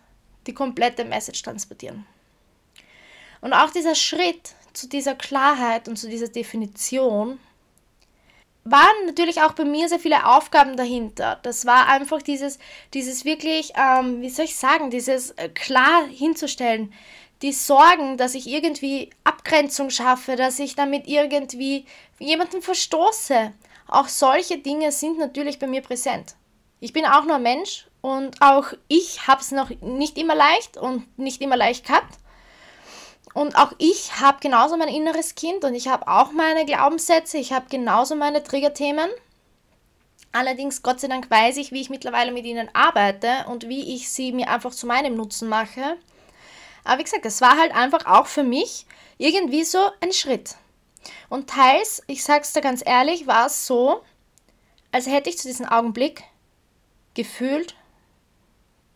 die 0.46 0.54
komplette 0.54 1.04
Message 1.04 1.42
transportieren. 1.42 2.06
Und 3.40 3.52
auch 3.52 3.70
dieser 3.70 3.94
Schritt 3.94 4.54
zu 4.72 4.88
dieser 4.88 5.14
Klarheit 5.14 5.88
und 5.88 5.96
zu 5.96 6.08
dieser 6.08 6.28
Definition 6.28 7.38
waren 8.64 9.06
natürlich 9.06 9.40
auch 9.40 9.52
bei 9.52 9.64
mir 9.64 9.88
sehr 9.88 9.98
viele 9.98 10.26
Aufgaben 10.26 10.76
dahinter. 10.76 11.38
Das 11.42 11.64
war 11.64 11.88
einfach 11.88 12.20
dieses, 12.20 12.58
dieses 12.92 13.24
wirklich, 13.24 13.72
ähm, 13.76 14.20
wie 14.20 14.28
soll 14.28 14.44
ich 14.44 14.56
sagen, 14.56 14.90
dieses 14.90 15.30
äh, 15.32 15.48
klar 15.48 16.06
hinzustellen, 16.06 16.92
die 17.42 17.52
Sorgen, 17.52 18.16
dass 18.16 18.34
ich 18.34 18.48
irgendwie 18.48 19.10
Abgrenzung 19.24 19.90
schaffe, 19.90 20.36
dass 20.36 20.58
ich 20.58 20.74
damit 20.74 21.06
irgendwie 21.06 21.86
jemanden 22.18 22.62
verstoße. 22.62 23.52
Auch 23.86 24.08
solche 24.08 24.58
Dinge 24.58 24.92
sind 24.92 25.18
natürlich 25.18 25.58
bei 25.58 25.66
mir 25.66 25.82
präsent. 25.82 26.34
Ich 26.80 26.92
bin 26.92 27.06
auch 27.06 27.24
nur 27.24 27.38
Mensch 27.38 27.86
und 28.00 28.40
auch 28.40 28.72
ich 28.88 29.26
habe 29.26 29.40
es 29.40 29.50
noch 29.50 29.70
nicht 29.80 30.18
immer 30.18 30.34
leicht 30.34 30.76
und 30.76 31.18
nicht 31.18 31.40
immer 31.40 31.56
leicht 31.56 31.86
gehabt. 31.86 32.18
Und 33.34 33.56
auch 33.56 33.72
ich 33.78 34.20
habe 34.20 34.38
genauso 34.40 34.76
mein 34.76 34.88
inneres 34.88 35.34
Kind 35.34 35.64
und 35.64 35.74
ich 35.74 35.88
habe 35.88 36.08
auch 36.08 36.32
meine 36.32 36.64
Glaubenssätze, 36.64 37.38
ich 37.38 37.52
habe 37.52 37.66
genauso 37.68 38.16
meine 38.16 38.42
Triggerthemen. 38.42 39.10
Allerdings, 40.32 40.82
Gott 40.82 41.00
sei 41.00 41.08
Dank, 41.08 41.30
weiß 41.30 41.56
ich, 41.56 41.72
wie 41.72 41.80
ich 41.80 41.90
mittlerweile 41.90 42.32
mit 42.32 42.44
ihnen 42.44 42.68
arbeite 42.74 43.46
und 43.48 43.68
wie 43.68 43.94
ich 43.94 44.10
sie 44.10 44.32
mir 44.32 44.50
einfach 44.50 44.72
zu 44.72 44.86
meinem 44.86 45.14
Nutzen 45.16 45.48
mache. 45.48 45.96
Aber 46.84 46.98
wie 46.98 47.04
gesagt, 47.04 47.26
es 47.26 47.40
war 47.40 47.56
halt 47.58 47.72
einfach 47.72 48.06
auch 48.06 48.26
für 48.26 48.44
mich 48.44 48.86
irgendwie 49.18 49.64
so 49.64 49.90
ein 50.00 50.12
Schritt. 50.12 50.56
Und 51.28 51.50
teils, 51.50 52.02
ich 52.06 52.24
sag's 52.24 52.52
dir 52.52 52.60
ganz 52.60 52.82
ehrlich, 52.84 53.26
war 53.26 53.46
es 53.46 53.66
so, 53.66 54.02
als 54.92 55.06
hätte 55.06 55.30
ich 55.30 55.38
zu 55.38 55.48
diesem 55.48 55.66
Augenblick 55.66 56.24
gefühlt 57.14 57.74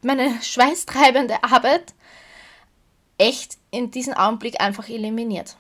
meine 0.03 0.39
schweißtreibende 0.43 1.43
Arbeit 1.45 1.95
echt 3.19 3.59
in 3.71 3.91
diesem 3.91 4.15
Augenblick 4.15 4.61
einfach 4.61 4.89
eliminiert. 4.89 5.57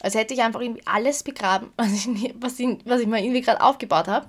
Als 0.00 0.14
hätte 0.14 0.34
ich 0.34 0.42
einfach 0.42 0.60
irgendwie 0.60 0.86
alles 0.86 1.22
begraben, 1.22 1.72
was 1.76 1.92
ich, 1.92 2.34
was 2.38 2.58
ich, 2.58 2.78
was 2.84 3.00
ich 3.00 3.06
mir 3.06 3.22
irgendwie 3.22 3.42
gerade 3.42 3.60
aufgebaut 3.60 4.08
habe. 4.08 4.28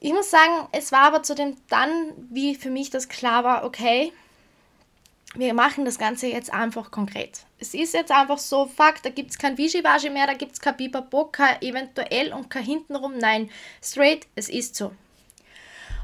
Ich 0.00 0.12
muss 0.12 0.30
sagen, 0.30 0.68
es 0.72 0.92
war 0.92 1.00
aber 1.02 1.22
zu 1.22 1.34
dem 1.34 1.56
dann, 1.68 2.12
wie 2.30 2.54
für 2.54 2.68
mich 2.68 2.90
das 2.90 3.08
klar 3.08 3.42
war, 3.42 3.64
okay, 3.64 4.12
wir 5.34 5.54
machen 5.54 5.84
das 5.84 5.98
Ganze 5.98 6.28
jetzt 6.28 6.52
einfach 6.52 6.90
konkret. 6.90 7.40
Es 7.58 7.74
ist 7.74 7.94
jetzt 7.94 8.12
einfach 8.12 8.38
so, 8.38 8.66
fuck, 8.66 9.02
da 9.02 9.10
gibt 9.10 9.30
es 9.30 9.38
kein 9.38 9.58
Wischiwaschi 9.58 10.10
mehr, 10.10 10.26
da 10.26 10.34
gibt 10.34 10.52
es 10.52 10.60
kein 10.60 10.76
Bipapo, 10.76 11.26
kein 11.26 11.60
eventuell 11.60 12.32
und 12.32 12.50
kein 12.50 12.64
hintenrum. 12.64 13.18
Nein, 13.18 13.50
straight, 13.82 14.26
es 14.34 14.48
ist 14.48 14.76
so. 14.76 14.92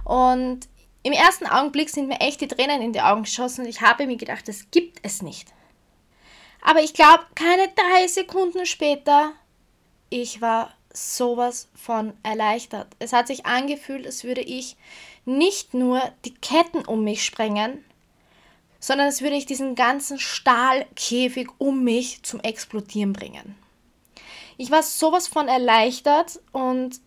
Und 0.05 0.69
im 1.03 1.13
ersten 1.13 1.47
Augenblick 1.47 1.91
sind 1.91 2.09
mir 2.09 2.21
echt 2.21 2.41
die 2.41 2.49
Tränen 2.49 2.83
in 2.83 2.93
die 2.93 3.01
Augen 3.01 3.23
geschossen 3.23 3.63
und 3.63 3.69
ich 3.69 3.81
habe 3.81 4.07
mir 4.07 4.17
gedacht, 4.17 4.49
das 4.49 4.71
gibt 4.71 4.99
es 5.03 5.23
nicht. 5.23 5.49
Aber 6.63 6.83
ich 6.83 6.93
glaube, 6.93 7.25
keine 7.35 7.69
drei 7.69 8.07
Sekunden 8.07 8.67
später, 8.67 9.33
ich 10.11 10.41
war 10.41 10.75
sowas 10.93 11.69
von 11.75 12.13
erleichtert. 12.23 12.89
Es 12.99 13.13
hat 13.13 13.29
sich 13.29 13.47
angefühlt, 13.47 14.05
als 14.05 14.25
würde 14.25 14.41
ich 14.41 14.77
nicht 15.25 15.73
nur 15.73 16.03
die 16.25 16.35
Ketten 16.35 16.85
um 16.85 17.05
mich 17.05 17.25
sprengen, 17.25 17.85
sondern 18.81 19.07
als 19.07 19.23
würde 19.23 19.37
ich 19.37 19.47
diesen 19.47 19.75
ganzen 19.75 20.19
Stahlkäfig 20.19 21.49
um 21.59 21.85
mich 21.85 22.23
zum 22.23 22.41
Explodieren 22.41 23.13
bringen. 23.13 23.55
Ich 24.57 24.71
war 24.71 24.83
sowas 24.83 25.29
von 25.29 25.49
erleichtert 25.49 26.41
und 26.53 27.01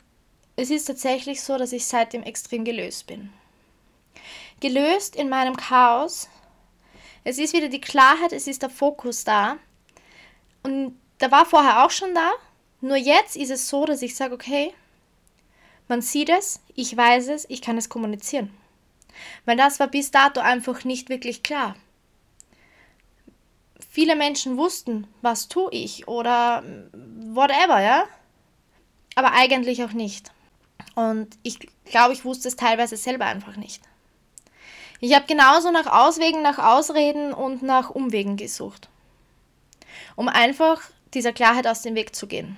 es 0.56 0.70
ist 0.70 0.86
tatsächlich 0.86 1.42
so, 1.42 1.58
dass 1.58 1.72
ich 1.72 1.86
seitdem 1.86 2.24
extrem 2.24 2.64
gelöst 2.64 3.08
bin 3.08 3.32
gelöst 4.64 5.16
in 5.16 5.30
meinem 5.30 5.56
Chaos. 5.58 6.30
Es 7.24 7.38
ist 7.38 7.54
wieder 7.54 7.68
die 7.68 7.82
Klarheit, 7.82 8.32
es 8.32 8.48
ist 8.48 8.62
der 8.62 8.70
Fokus 8.70 9.24
da. 9.24 9.58
Und 10.64 10.98
der 11.20 11.32
war 11.32 11.46
vorher 11.46 11.86
auch 11.86 11.92
schon 11.92 12.16
da. 12.16 12.32
Nur 12.82 12.96
jetzt 12.96 13.36
ist 13.36 13.52
es 13.52 13.70
so, 13.70 13.86
dass 13.86 14.02
ich 14.02 14.16
sage, 14.16 14.34
okay, 14.34 14.74
man 15.90 16.02
sieht 16.02 16.30
es, 16.30 16.62
ich 16.76 16.96
weiß 16.96 17.28
es, 17.28 17.46
ich 17.50 17.62
kann 17.62 17.78
es 17.78 17.90
kommunizieren. 17.90 18.52
Weil 19.46 19.58
das 19.58 19.80
war 19.80 19.88
bis 19.88 20.12
dato 20.12 20.40
einfach 20.40 20.84
nicht 20.84 21.10
wirklich 21.10 21.44
klar. 21.44 21.76
Viele 23.90 24.16
Menschen 24.16 24.58
wussten, 24.58 25.08
was 25.22 25.48
tue 25.48 25.70
ich 25.72 26.08
oder 26.08 26.64
whatever, 27.34 27.82
ja? 27.82 28.06
Aber 29.16 29.34
eigentlich 29.34 29.84
auch 29.84 29.94
nicht. 29.94 30.32
Und 30.96 31.38
ich 31.44 31.60
glaube, 31.86 32.14
ich 32.14 32.26
wusste 32.26 32.48
es 32.48 32.56
teilweise 32.56 32.98
selber 32.98 33.26
einfach 33.26 33.56
nicht. 33.56 33.84
Ich 35.00 35.14
habe 35.14 35.26
genauso 35.26 35.70
nach 35.70 35.86
Auswegen, 35.86 36.42
nach 36.42 36.60
Ausreden 36.60 37.34
und 37.34 37.62
nach 37.62 37.90
Umwegen 37.90 38.38
gesucht, 38.38 38.90
um 40.16 40.30
einfach 40.30 40.82
dieser 41.14 41.34
Klarheit 41.34 41.68
aus 41.68 41.82
dem 41.82 41.96
Weg 41.96 42.16
zu 42.16 42.26
gehen. 42.26 42.58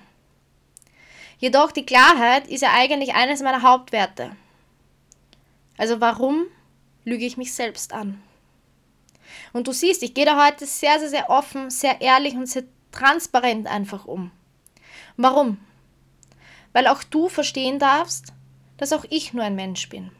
Jedoch 1.39 1.71
die 1.71 1.85
Klarheit 1.85 2.47
ist 2.47 2.61
ja 2.61 2.71
eigentlich 2.73 3.13
eines 3.15 3.41
meiner 3.41 3.61
Hauptwerte. 3.61 4.35
Also 5.77 6.01
warum 6.01 6.45
lüge 7.03 7.25
ich 7.25 7.37
mich 7.37 7.53
selbst 7.53 7.93
an? 7.93 8.21
Und 9.53 9.67
du 9.67 9.71
siehst, 9.71 10.03
ich 10.03 10.13
gehe 10.13 10.25
da 10.25 10.45
heute 10.45 10.65
sehr, 10.65 10.99
sehr, 10.99 11.09
sehr 11.09 11.29
offen, 11.29 11.69
sehr 11.69 12.01
ehrlich 12.01 12.35
und 12.35 12.47
sehr 12.47 12.63
transparent 12.91 13.67
einfach 13.67 14.05
um. 14.05 14.31
Warum? 15.17 15.57
Weil 16.73 16.87
auch 16.87 17.03
du 17.03 17.29
verstehen 17.29 17.79
darfst, 17.79 18.33
dass 18.77 18.93
auch 18.93 19.05
ich 19.09 19.33
nur 19.33 19.43
ein 19.43 19.55
Mensch 19.55 19.89
bin. 19.89 20.11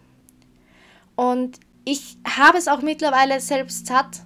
Und 1.16 1.60
ich 1.86 2.18
habe 2.28 2.58
es 2.58 2.68
auch 2.68 2.82
mittlerweile 2.82 3.40
selbst 3.40 3.88
satt 3.88 4.22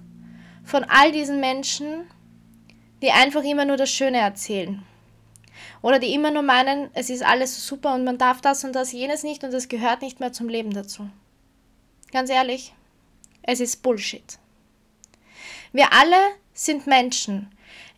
von 0.64 0.84
all 0.84 1.12
diesen 1.12 1.40
Menschen, 1.40 2.06
die 3.02 3.10
einfach 3.10 3.42
immer 3.42 3.64
nur 3.64 3.76
das 3.76 3.90
Schöne 3.90 4.18
erzählen. 4.18 4.82
Oder 5.82 5.98
die 5.98 6.14
immer 6.14 6.30
nur 6.30 6.42
meinen, 6.42 6.90
es 6.94 7.10
ist 7.10 7.22
alles 7.22 7.66
super 7.66 7.94
und 7.94 8.04
man 8.04 8.18
darf 8.18 8.40
das 8.40 8.64
und 8.64 8.74
das 8.74 8.92
jenes 8.92 9.22
nicht 9.22 9.42
und 9.44 9.52
es 9.52 9.68
gehört 9.68 10.02
nicht 10.02 10.20
mehr 10.20 10.32
zum 10.32 10.48
Leben 10.48 10.72
dazu. 10.72 11.08
Ganz 12.12 12.28
ehrlich, 12.30 12.74
es 13.42 13.60
ist 13.60 13.82
Bullshit. 13.82 14.38
Wir 15.72 15.92
alle 15.92 16.16
sind 16.52 16.86
Menschen. 16.86 17.50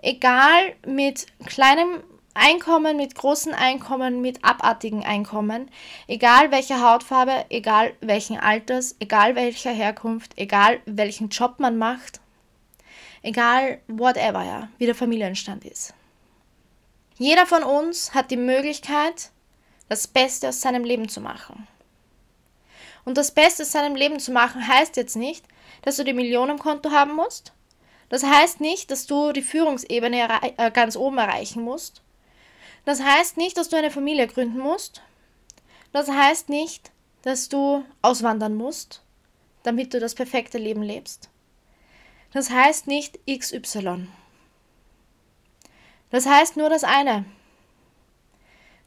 Egal 0.02 0.74
mit 0.86 1.26
kleinem 1.46 2.02
Einkommen, 2.34 2.96
mit 2.96 3.14
großen 3.14 3.54
Einkommen, 3.54 4.20
mit 4.20 4.44
abartigen 4.44 5.04
Einkommen, 5.04 5.70
egal 6.08 6.50
welche 6.50 6.80
Hautfarbe, 6.80 7.44
egal 7.50 7.94
welchen 8.00 8.38
Alters, 8.38 8.96
egal 9.00 9.34
welcher 9.34 9.72
Herkunft, 9.72 10.32
egal 10.36 10.80
welchen 10.86 11.28
Job 11.28 11.58
man 11.58 11.76
macht, 11.76 12.20
egal 13.22 13.80
whatever, 13.86 14.44
ja, 14.44 14.68
wie 14.78 14.86
der 14.86 14.94
Familienstand 14.94 15.64
ist. 15.64 15.94
Jeder 17.18 17.46
von 17.46 17.62
uns 17.62 18.14
hat 18.14 18.30
die 18.30 18.36
Möglichkeit, 18.36 19.30
das 19.88 20.08
Beste 20.08 20.48
aus 20.48 20.60
seinem 20.60 20.84
Leben 20.84 21.08
zu 21.08 21.20
machen. 21.20 21.66
Und 23.04 23.18
das 23.18 23.32
Beste 23.32 23.62
aus 23.62 23.72
seinem 23.72 23.96
Leben 23.96 24.20
zu 24.20 24.32
machen 24.32 24.66
heißt 24.66 24.96
jetzt 24.96 25.16
nicht, 25.16 25.44
dass 25.82 25.96
du 25.96 26.04
die 26.04 26.12
Millionen 26.12 26.52
im 26.52 26.58
Konto 26.58 26.90
haben 26.90 27.14
musst. 27.14 27.52
Das 28.08 28.22
heißt 28.22 28.60
nicht, 28.60 28.90
dass 28.90 29.06
du 29.06 29.32
die 29.32 29.42
Führungsebene 29.42 30.28
äh, 30.56 30.70
ganz 30.70 30.96
oben 30.96 31.18
erreichen 31.18 31.62
musst. 31.62 32.02
Das 32.84 33.02
heißt 33.02 33.36
nicht, 33.36 33.56
dass 33.56 33.68
du 33.68 33.76
eine 33.76 33.90
Familie 33.90 34.26
gründen 34.26 34.58
musst. 34.58 35.02
Das 35.92 36.10
heißt 36.10 36.48
nicht, 36.48 36.90
dass 37.22 37.48
du 37.48 37.84
auswandern 38.02 38.54
musst, 38.54 39.02
damit 39.62 39.94
du 39.94 40.00
das 40.00 40.14
perfekte 40.14 40.58
Leben 40.58 40.82
lebst. 40.82 41.30
Das 42.32 42.50
heißt 42.50 42.86
nicht 42.86 43.18
XY. 43.26 44.08
Das 46.10 46.26
heißt 46.26 46.56
nur 46.56 46.68
das 46.68 46.84
eine, 46.84 47.24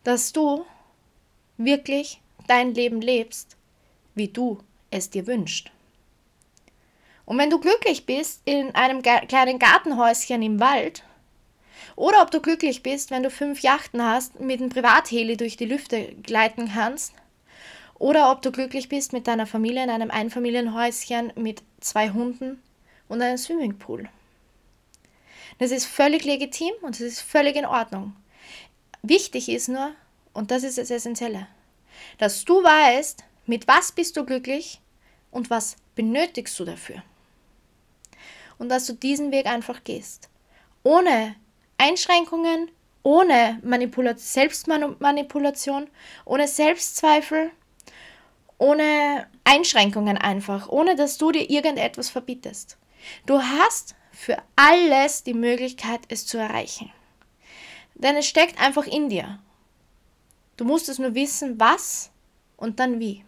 dass 0.03 0.33
du 0.33 0.65
wirklich 1.57 2.21
dein 2.47 2.73
Leben 2.73 3.01
lebst, 3.01 3.57
wie 4.15 4.29
du 4.29 4.59
es 4.91 5.09
dir 5.09 5.27
wünschst. 5.27 5.71
Und 7.25 7.37
wenn 7.37 7.49
du 7.49 7.59
glücklich 7.59 8.05
bist 8.05 8.41
in 8.45 8.73
einem 8.75 9.01
kleinen 9.01 9.59
Gartenhäuschen 9.59 10.41
im 10.41 10.59
Wald, 10.59 11.03
oder 11.95 12.21
ob 12.21 12.31
du 12.31 12.41
glücklich 12.41 12.83
bist, 12.83 13.11
wenn 13.11 13.23
du 13.23 13.29
fünf 13.29 13.61
Yachten 13.61 14.03
hast, 14.03 14.39
mit 14.39 14.59
einem 14.59 14.69
Privatheli 14.69 15.37
durch 15.37 15.57
die 15.57 15.65
Lüfte 15.65 16.13
gleiten 16.23 16.71
kannst, 16.73 17.13
oder 17.97 18.31
ob 18.31 18.41
du 18.41 18.51
glücklich 18.51 18.89
bist 18.89 19.13
mit 19.13 19.27
deiner 19.27 19.47
Familie 19.47 19.83
in 19.83 19.89
einem 19.89 20.11
Einfamilienhäuschen 20.11 21.31
mit 21.35 21.63
zwei 21.79 22.09
Hunden 22.09 22.61
und 23.07 23.21
einem 23.21 23.37
Swimmingpool. 23.37 24.09
Das 25.59 25.71
ist 25.71 25.85
völlig 25.85 26.25
legitim 26.25 26.73
und 26.81 26.95
es 26.95 27.01
ist 27.01 27.21
völlig 27.21 27.55
in 27.55 27.65
Ordnung. 27.65 28.13
Wichtig 29.01 29.47
ist 29.47 29.69
nur, 29.69 29.91
und 30.33 30.51
das 30.51 30.63
ist 30.63 30.77
das 30.77 30.91
Essentielle, 30.91 31.47
dass 32.17 32.43
du 32.43 32.61
weißt, 32.61 33.23
mit 33.45 33.67
was 33.67 33.91
bist 33.91 34.17
du 34.17 34.25
glücklich 34.25 34.81
und 35.31 35.49
was 35.49 35.75
benötigst 35.95 36.59
du 36.59 36.65
dafür. 36.65 37.03
Und 38.57 38.69
dass 38.69 38.85
du 38.85 38.93
diesen 38.93 39.31
Weg 39.31 39.47
einfach 39.47 39.83
gehst. 39.83 40.29
Ohne 40.83 41.35
Einschränkungen, 41.77 42.71
ohne 43.03 43.59
Manipula 43.63 44.17
Selbstmanipulation, 44.17 45.87
ohne 46.25 46.47
Selbstzweifel, 46.47 47.51
ohne 48.57 49.27
Einschränkungen 49.43 50.17
einfach, 50.17 50.69
ohne 50.69 50.95
dass 50.95 51.17
du 51.17 51.31
dir 51.31 51.49
irgendetwas 51.49 52.09
verbietest. 52.09 52.77
Du 53.25 53.41
hast 53.41 53.95
für 54.11 54.37
alles 54.55 55.23
die 55.23 55.33
Möglichkeit, 55.33 56.01
es 56.07 56.25
zu 56.25 56.37
erreichen. 56.37 56.91
Denn 57.95 58.15
es 58.15 58.27
steckt 58.27 58.59
einfach 58.59 58.87
in 58.87 59.09
dir. 59.09 59.39
Du 60.57 60.65
musst 60.65 60.89
es 60.89 60.99
nur 60.99 61.13
wissen, 61.15 61.59
was 61.59 62.11
und 62.57 62.79
dann 62.79 62.99
wie. 62.99 63.23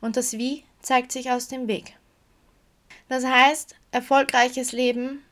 Und 0.00 0.16
das 0.16 0.34
Wie 0.34 0.64
zeigt 0.80 1.12
sich 1.12 1.30
aus 1.30 1.48
dem 1.48 1.68
Weg. 1.68 1.96
Das 3.08 3.24
heißt, 3.24 3.76
erfolgreiches 3.92 4.72
Leben, 4.72 5.24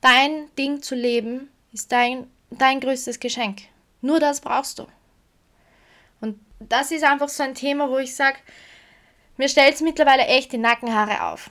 dein 0.00 0.54
Ding 0.56 0.82
zu 0.82 0.94
leben, 0.94 1.50
ist 1.72 1.92
dein, 1.92 2.30
dein 2.50 2.80
größtes 2.80 3.20
Geschenk. 3.20 3.62
Nur 4.00 4.20
das 4.20 4.40
brauchst 4.40 4.78
du. 4.78 4.86
Und 6.20 6.38
das 6.58 6.90
ist 6.90 7.04
einfach 7.04 7.28
so 7.28 7.42
ein 7.42 7.54
Thema, 7.54 7.90
wo 7.90 7.98
ich 7.98 8.14
sage, 8.14 8.38
mir 9.36 9.48
stellt 9.48 9.74
es 9.74 9.80
mittlerweile 9.80 10.26
echt 10.26 10.52
die 10.52 10.58
Nackenhaare 10.58 11.24
auf. 11.24 11.50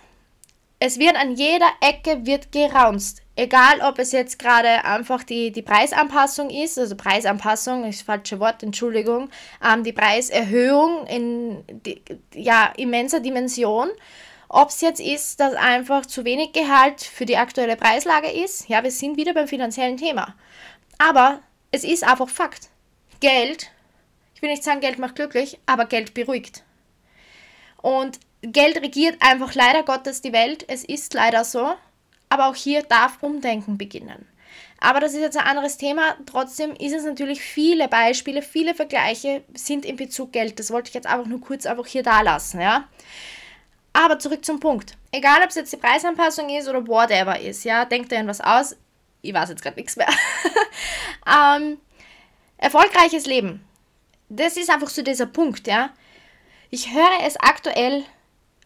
Es 0.87 0.99
wird 0.99 1.15
an 1.15 1.33
jeder 1.33 1.71
Ecke 1.81 2.27
wird 2.27 2.51
geraunzt. 2.51 3.23
Egal, 3.35 3.81
ob 3.81 3.97
es 3.97 4.11
jetzt 4.11 4.37
gerade 4.37 4.85
einfach 4.85 5.23
die, 5.23 5.51
die 5.51 5.63
Preisanpassung 5.63 6.51
ist, 6.51 6.77
also 6.77 6.95
Preisanpassung 6.95 7.85
ist 7.85 8.01
das 8.01 8.05
falsche 8.05 8.39
Wort, 8.39 8.61
Entschuldigung, 8.61 9.31
ähm, 9.67 9.83
die 9.83 9.93
Preiserhöhung 9.93 11.07
in 11.07 11.63
die, 11.67 12.03
ja, 12.35 12.71
immenser 12.77 13.19
Dimension. 13.19 13.89
Ob 14.47 14.69
es 14.69 14.81
jetzt 14.81 14.99
ist, 14.99 15.39
dass 15.39 15.55
einfach 15.55 16.05
zu 16.05 16.23
wenig 16.23 16.53
Gehalt 16.53 17.01
für 17.01 17.25
die 17.25 17.37
aktuelle 17.37 17.77
Preislage 17.77 18.29
ist, 18.29 18.69
ja, 18.69 18.83
wir 18.83 18.91
sind 18.91 19.17
wieder 19.17 19.33
beim 19.33 19.47
finanziellen 19.47 19.97
Thema. 19.97 20.35
Aber 20.99 21.39
es 21.71 21.83
ist 21.83 22.03
einfach 22.03 22.29
Fakt. 22.29 22.69
Geld, 23.21 23.71
ich 24.35 24.41
will 24.43 24.51
nicht 24.51 24.63
sagen, 24.63 24.81
Geld 24.81 24.99
macht 24.99 25.15
glücklich, 25.15 25.57
aber 25.65 25.85
Geld 25.85 26.13
beruhigt. 26.13 26.63
Und 27.81 28.19
Geld 28.51 28.77
regiert 28.77 29.17
einfach 29.21 29.53
leider 29.53 29.83
Gottes 29.83 30.21
die 30.21 30.33
Welt. 30.33 30.65
Es 30.67 30.83
ist 30.83 31.13
leider 31.13 31.43
so. 31.43 31.73
Aber 32.29 32.47
auch 32.47 32.55
hier 32.55 32.83
darf 32.83 33.21
Umdenken 33.21 33.77
beginnen. 33.77 34.27
Aber 34.79 34.99
das 34.99 35.13
ist 35.13 35.21
jetzt 35.21 35.37
ein 35.37 35.47
anderes 35.47 35.77
Thema. 35.77 36.15
Trotzdem 36.25 36.75
ist 36.75 36.93
es 36.93 37.05
natürlich 37.05 37.41
viele 37.41 37.87
Beispiele, 37.87 38.41
viele 38.41 38.75
Vergleiche 38.75 39.43
sind 39.53 39.85
in 39.85 39.95
Bezug 39.95 40.31
Geld. 40.31 40.59
Das 40.59 40.71
wollte 40.71 40.89
ich 40.89 40.93
jetzt 40.93 41.07
einfach 41.07 41.25
nur 41.25 41.41
kurz 41.41 41.65
einfach 41.65 41.87
hier 41.87 42.03
da 42.03 42.21
lassen, 42.21 42.59
ja. 42.61 42.87
Aber 43.93 44.19
zurück 44.19 44.43
zum 44.43 44.59
Punkt. 44.59 44.97
Egal, 45.11 45.41
ob 45.41 45.49
es 45.49 45.55
jetzt 45.55 45.71
die 45.71 45.77
Preisanpassung 45.77 46.49
ist 46.49 46.67
oder 46.67 46.85
whatever 46.87 47.39
ist, 47.39 47.63
ja, 47.63 47.85
denkt 47.85 48.11
dir 48.11 48.27
was 48.27 48.41
aus. 48.41 48.75
Ich 49.21 49.33
weiß 49.33 49.49
jetzt 49.49 49.61
gerade 49.61 49.77
nichts 49.77 49.95
mehr. 49.95 50.09
ähm, 51.57 51.79
erfolgreiches 52.57 53.25
Leben. 53.25 53.65
Das 54.27 54.57
ist 54.57 54.69
einfach 54.69 54.89
so 54.89 55.01
dieser 55.01 55.27
Punkt, 55.27 55.67
ja. 55.67 55.91
Ich 56.69 56.93
höre 56.93 57.25
es 57.25 57.37
aktuell 57.37 58.03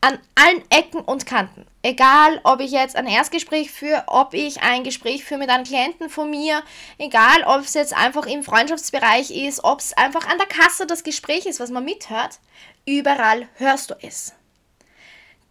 an 0.02 0.20
allen 0.36 0.64
Ecken 0.70 1.02
und 1.02 1.26
Kanten. 1.26 1.66
Egal, 1.82 2.40
ob 2.44 2.60
ich 2.62 2.72
jetzt 2.72 2.96
ein 2.96 3.08
Erstgespräch 3.08 3.72
führe, 3.72 4.04
ob 4.08 4.34
ich 4.34 4.62
ein 4.62 4.84
Gespräch 4.84 5.24
führe 5.24 5.40
mit 5.40 5.50
einem 5.50 5.66
Klienten 5.66 6.10
von 6.10 6.30
mir, 6.30 6.64
egal, 6.98 7.44
ob 7.46 7.62
es 7.62 7.74
jetzt 7.74 7.94
einfach 7.94 8.26
im 8.26 8.44
Freundschaftsbereich 8.44 9.32
ist, 9.32 9.64
ob 9.64 9.80
es 9.80 9.94
einfach 9.94 10.28
an 10.28 10.38
der 10.38 10.48
Kasse 10.48 10.86
das 10.86 11.04
Gespräch 11.04 11.46
ist, 11.46 11.60
was 11.60 11.70
man 11.70 11.86
mithört, 11.86 12.40
überall 12.86 13.48
hörst 13.56 13.92
du 13.92 13.96
es. 14.02 14.34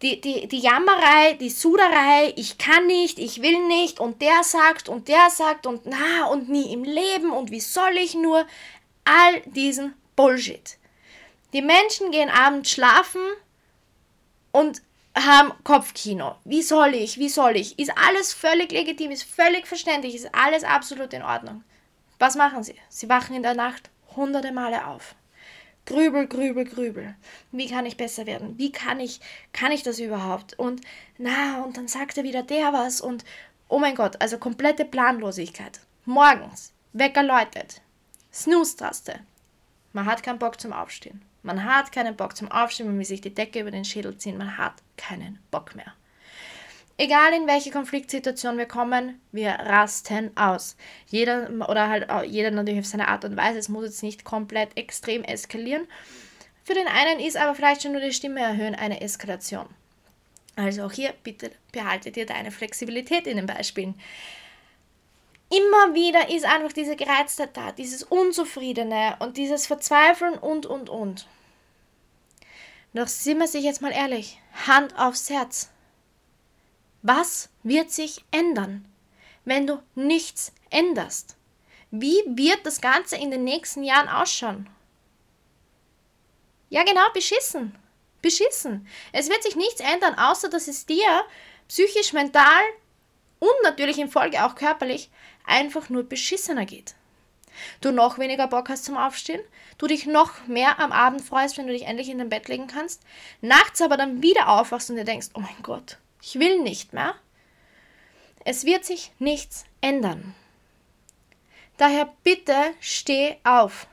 Die, 0.01 0.21
die, 0.21 0.47
die 0.47 0.59
Jammerei, 0.59 1.33
die 1.33 1.49
Suderei, 1.49 2.33
ich 2.37 2.57
kann 2.57 2.87
nicht, 2.87 3.19
ich 3.19 3.41
will 3.41 3.67
nicht 3.67 3.99
und 3.99 4.21
der 4.21 4.43
sagt 4.43 4.87
und 4.87 5.09
der 5.09 5.29
sagt 5.29 5.67
und 5.67 5.81
na 5.85 6.25
und 6.27 6.47
nie 6.47 6.71
im 6.71 6.83
Leben 6.83 7.31
und 7.31 7.51
wie 7.51 7.59
soll 7.59 7.97
ich 7.97 8.15
nur, 8.15 8.47
all 9.03 9.41
diesen 9.45 9.93
Bullshit. 10.15 10.77
Die 11.53 11.61
Menschen 11.61 12.11
gehen 12.11 12.29
abends 12.29 12.71
schlafen 12.71 13.21
und 14.59 14.81
haben 15.15 15.53
Kopfkino. 15.63 16.35
Wie 16.43 16.61
soll 16.61 16.93
ich? 16.93 17.17
Wie 17.17 17.29
soll 17.29 17.55
ich? 17.55 17.79
Ist 17.79 17.97
alles 17.97 18.33
völlig 18.33 18.71
legitim, 18.73 19.11
ist 19.11 19.23
völlig 19.23 19.65
verständlich, 19.65 20.15
ist 20.15 20.35
alles 20.35 20.65
absolut 20.65 21.13
in 21.13 21.23
Ordnung. 21.23 21.63
Was 22.19 22.35
machen 22.35 22.63
sie? 22.63 22.75
Sie 22.89 23.07
wachen 23.07 23.35
in 23.37 23.43
der 23.43 23.53
Nacht 23.53 23.89
hunderte 24.17 24.51
Male 24.51 24.85
auf. 24.85 25.15
Grübel, 25.85 26.27
grübel, 26.27 26.65
grübel. 26.65 27.15
Wie 27.51 27.67
kann 27.67 27.85
ich 27.85 27.95
besser 27.95 28.25
werden? 28.25 28.57
Wie 28.57 28.71
kann 28.71 28.99
ich, 28.99 29.21
kann 29.53 29.71
ich 29.71 29.81
das 29.81 29.97
überhaupt? 29.99 30.59
Und 30.59 30.81
na, 31.17 31.63
und 31.63 31.77
dann 31.77 31.87
sagt 31.87 32.17
er 32.17 32.25
wieder 32.25 32.43
der 32.43 32.73
was 32.73 32.99
und 32.99 33.23
oh 33.69 33.79
mein 33.79 33.95
Gott, 33.95 34.21
also 34.21 34.37
komplette 34.37 34.83
Planlosigkeit. 34.83 35.79
Morgens, 36.03 36.73
Wecker 36.91 37.23
läutet, 37.23 37.81
Snooze-Taste. 38.33 39.21
Man 39.93 40.05
hat 40.05 40.21
keinen 40.21 40.39
Bock 40.39 40.59
zum 40.59 40.73
Aufstehen. 40.73 41.28
Man 41.41 41.63
hat 41.63 41.91
keinen 41.91 42.15
Bock 42.15 42.35
zum 42.35 42.51
Aufstehen, 42.51 42.87
man 42.87 42.97
will 42.97 43.05
sich 43.05 43.21
die 43.21 43.33
Decke 43.33 43.61
über 43.61 43.71
den 43.71 43.85
Schädel 43.85 44.17
ziehen, 44.17 44.37
man 44.37 44.57
hat 44.57 44.73
keinen 44.97 45.39
Bock 45.51 45.75
mehr. 45.75 45.93
Egal 46.97 47.31
in 47.33 47.47
welche 47.47 47.71
Konfliktsituation 47.71 48.57
wir 48.57 48.65
kommen, 48.65 49.21
wir 49.31 49.51
rasten 49.51 50.35
aus. 50.35 50.75
Jeder 51.07 51.49
oder 51.69 51.87
halt 51.87 52.07
jeder 52.29 52.51
natürlich 52.51 52.81
auf 52.81 52.85
seine 52.87 53.07
Art 53.07 53.23
und 53.23 53.37
Weise. 53.37 53.57
Es 53.57 53.69
muss 53.69 53.85
jetzt 53.85 54.03
nicht 54.03 54.25
komplett 54.25 54.75
extrem 54.75 55.23
eskalieren. 55.23 55.87
Für 56.65 56.73
den 56.73 56.87
einen 56.87 57.21
ist 57.21 57.37
aber 57.37 57.55
vielleicht 57.55 57.83
schon 57.83 57.93
nur 57.93 58.01
die 58.01 58.11
Stimme 58.11 58.41
erhöhen 58.41 58.75
eine 58.75 58.99
Eskalation. 58.99 59.67
Also 60.57 60.83
auch 60.83 60.91
hier 60.91 61.13
bitte 61.23 61.51
behalte 61.71 62.11
dir 62.11 62.25
deine 62.25 62.51
Flexibilität 62.51 63.27
in 63.27 63.37
den 63.37 63.45
Beispielen 63.45 63.95
immer 65.49 65.93
wieder 65.93 66.29
ist 66.29 66.45
einfach 66.45 66.73
diese 66.73 66.95
Gereiztheit 66.95 67.55
da, 67.55 67.71
dieses 67.71 68.03
Unzufriedene 68.03 69.17
und 69.19 69.37
dieses 69.37 69.67
Verzweifeln 69.67 70.37
und, 70.37 70.65
und, 70.65 70.89
und. 70.89 71.27
Doch 72.93 73.07
sind 73.07 73.39
wir 73.39 73.47
sich 73.47 73.63
jetzt 73.63 73.81
mal 73.81 73.91
ehrlich, 73.91 74.39
Hand 74.67 74.97
aufs 74.97 75.29
Herz. 75.29 75.69
Was 77.01 77.49
wird 77.63 77.91
sich 77.91 78.25
ändern, 78.31 78.85
wenn 79.45 79.67
du 79.67 79.81
nichts 79.95 80.51
änderst? 80.69 81.35
Wie 81.91 82.21
wird 82.27 82.65
das 82.65 82.81
Ganze 82.81 83.15
in 83.15 83.31
den 83.31 83.43
nächsten 83.43 83.83
Jahren 83.83 84.09
ausschauen? 84.09 84.69
Ja, 86.69 86.83
genau, 86.83 87.09
beschissen. 87.13 87.75
Beschissen. 88.21 88.87
Es 89.11 89.29
wird 89.29 89.41
sich 89.43 89.55
nichts 89.55 89.81
ändern, 89.81 90.17
außer 90.17 90.49
dass 90.49 90.67
es 90.67 90.85
dir 90.85 91.23
psychisch, 91.67 92.13
mental 92.13 92.63
und 93.39 93.63
natürlich 93.63 93.97
in 93.97 94.09
Folge 94.09 94.43
auch 94.43 94.55
körperlich 94.55 95.09
einfach 95.49 95.89
nur 95.89 96.03
beschissener 96.03 96.65
geht. 96.65 96.95
Du 97.81 97.91
noch 97.91 98.17
weniger 98.19 98.47
Bock 98.47 98.69
hast 98.69 98.85
zum 98.85 98.97
Aufstehen, 98.97 99.41
du 99.77 99.87
dich 99.87 100.05
noch 100.05 100.47
mehr 100.47 100.79
am 100.79 100.91
Abend 100.91 101.21
freust, 101.21 101.57
wenn 101.57 101.67
du 101.67 101.73
dich 101.73 101.83
endlich 101.83 102.09
in 102.09 102.17
dein 102.17 102.29
Bett 102.29 102.47
legen 102.47 102.67
kannst, 102.67 103.03
nachts 103.41 103.81
aber 103.81 103.97
dann 103.97 104.21
wieder 104.21 104.49
aufwachst 104.49 104.89
und 104.89 104.95
dir 104.95 105.03
denkst, 105.03 105.29
oh 105.33 105.39
mein 105.39 105.61
Gott, 105.61 105.97
ich 106.21 106.39
will 106.39 106.59
nicht 106.61 106.93
mehr. 106.93 107.15
Es 108.45 108.65
wird 108.65 108.85
sich 108.85 109.11
nichts 109.19 109.65
ändern. 109.81 110.33
Daher 111.77 112.13
bitte 112.23 112.55
steh 112.79 113.37
auf, 113.43 113.87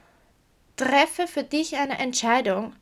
treffe 0.76 1.26
für 1.26 1.42
dich 1.42 1.76
eine 1.76 1.98
Entscheidung 1.98 2.74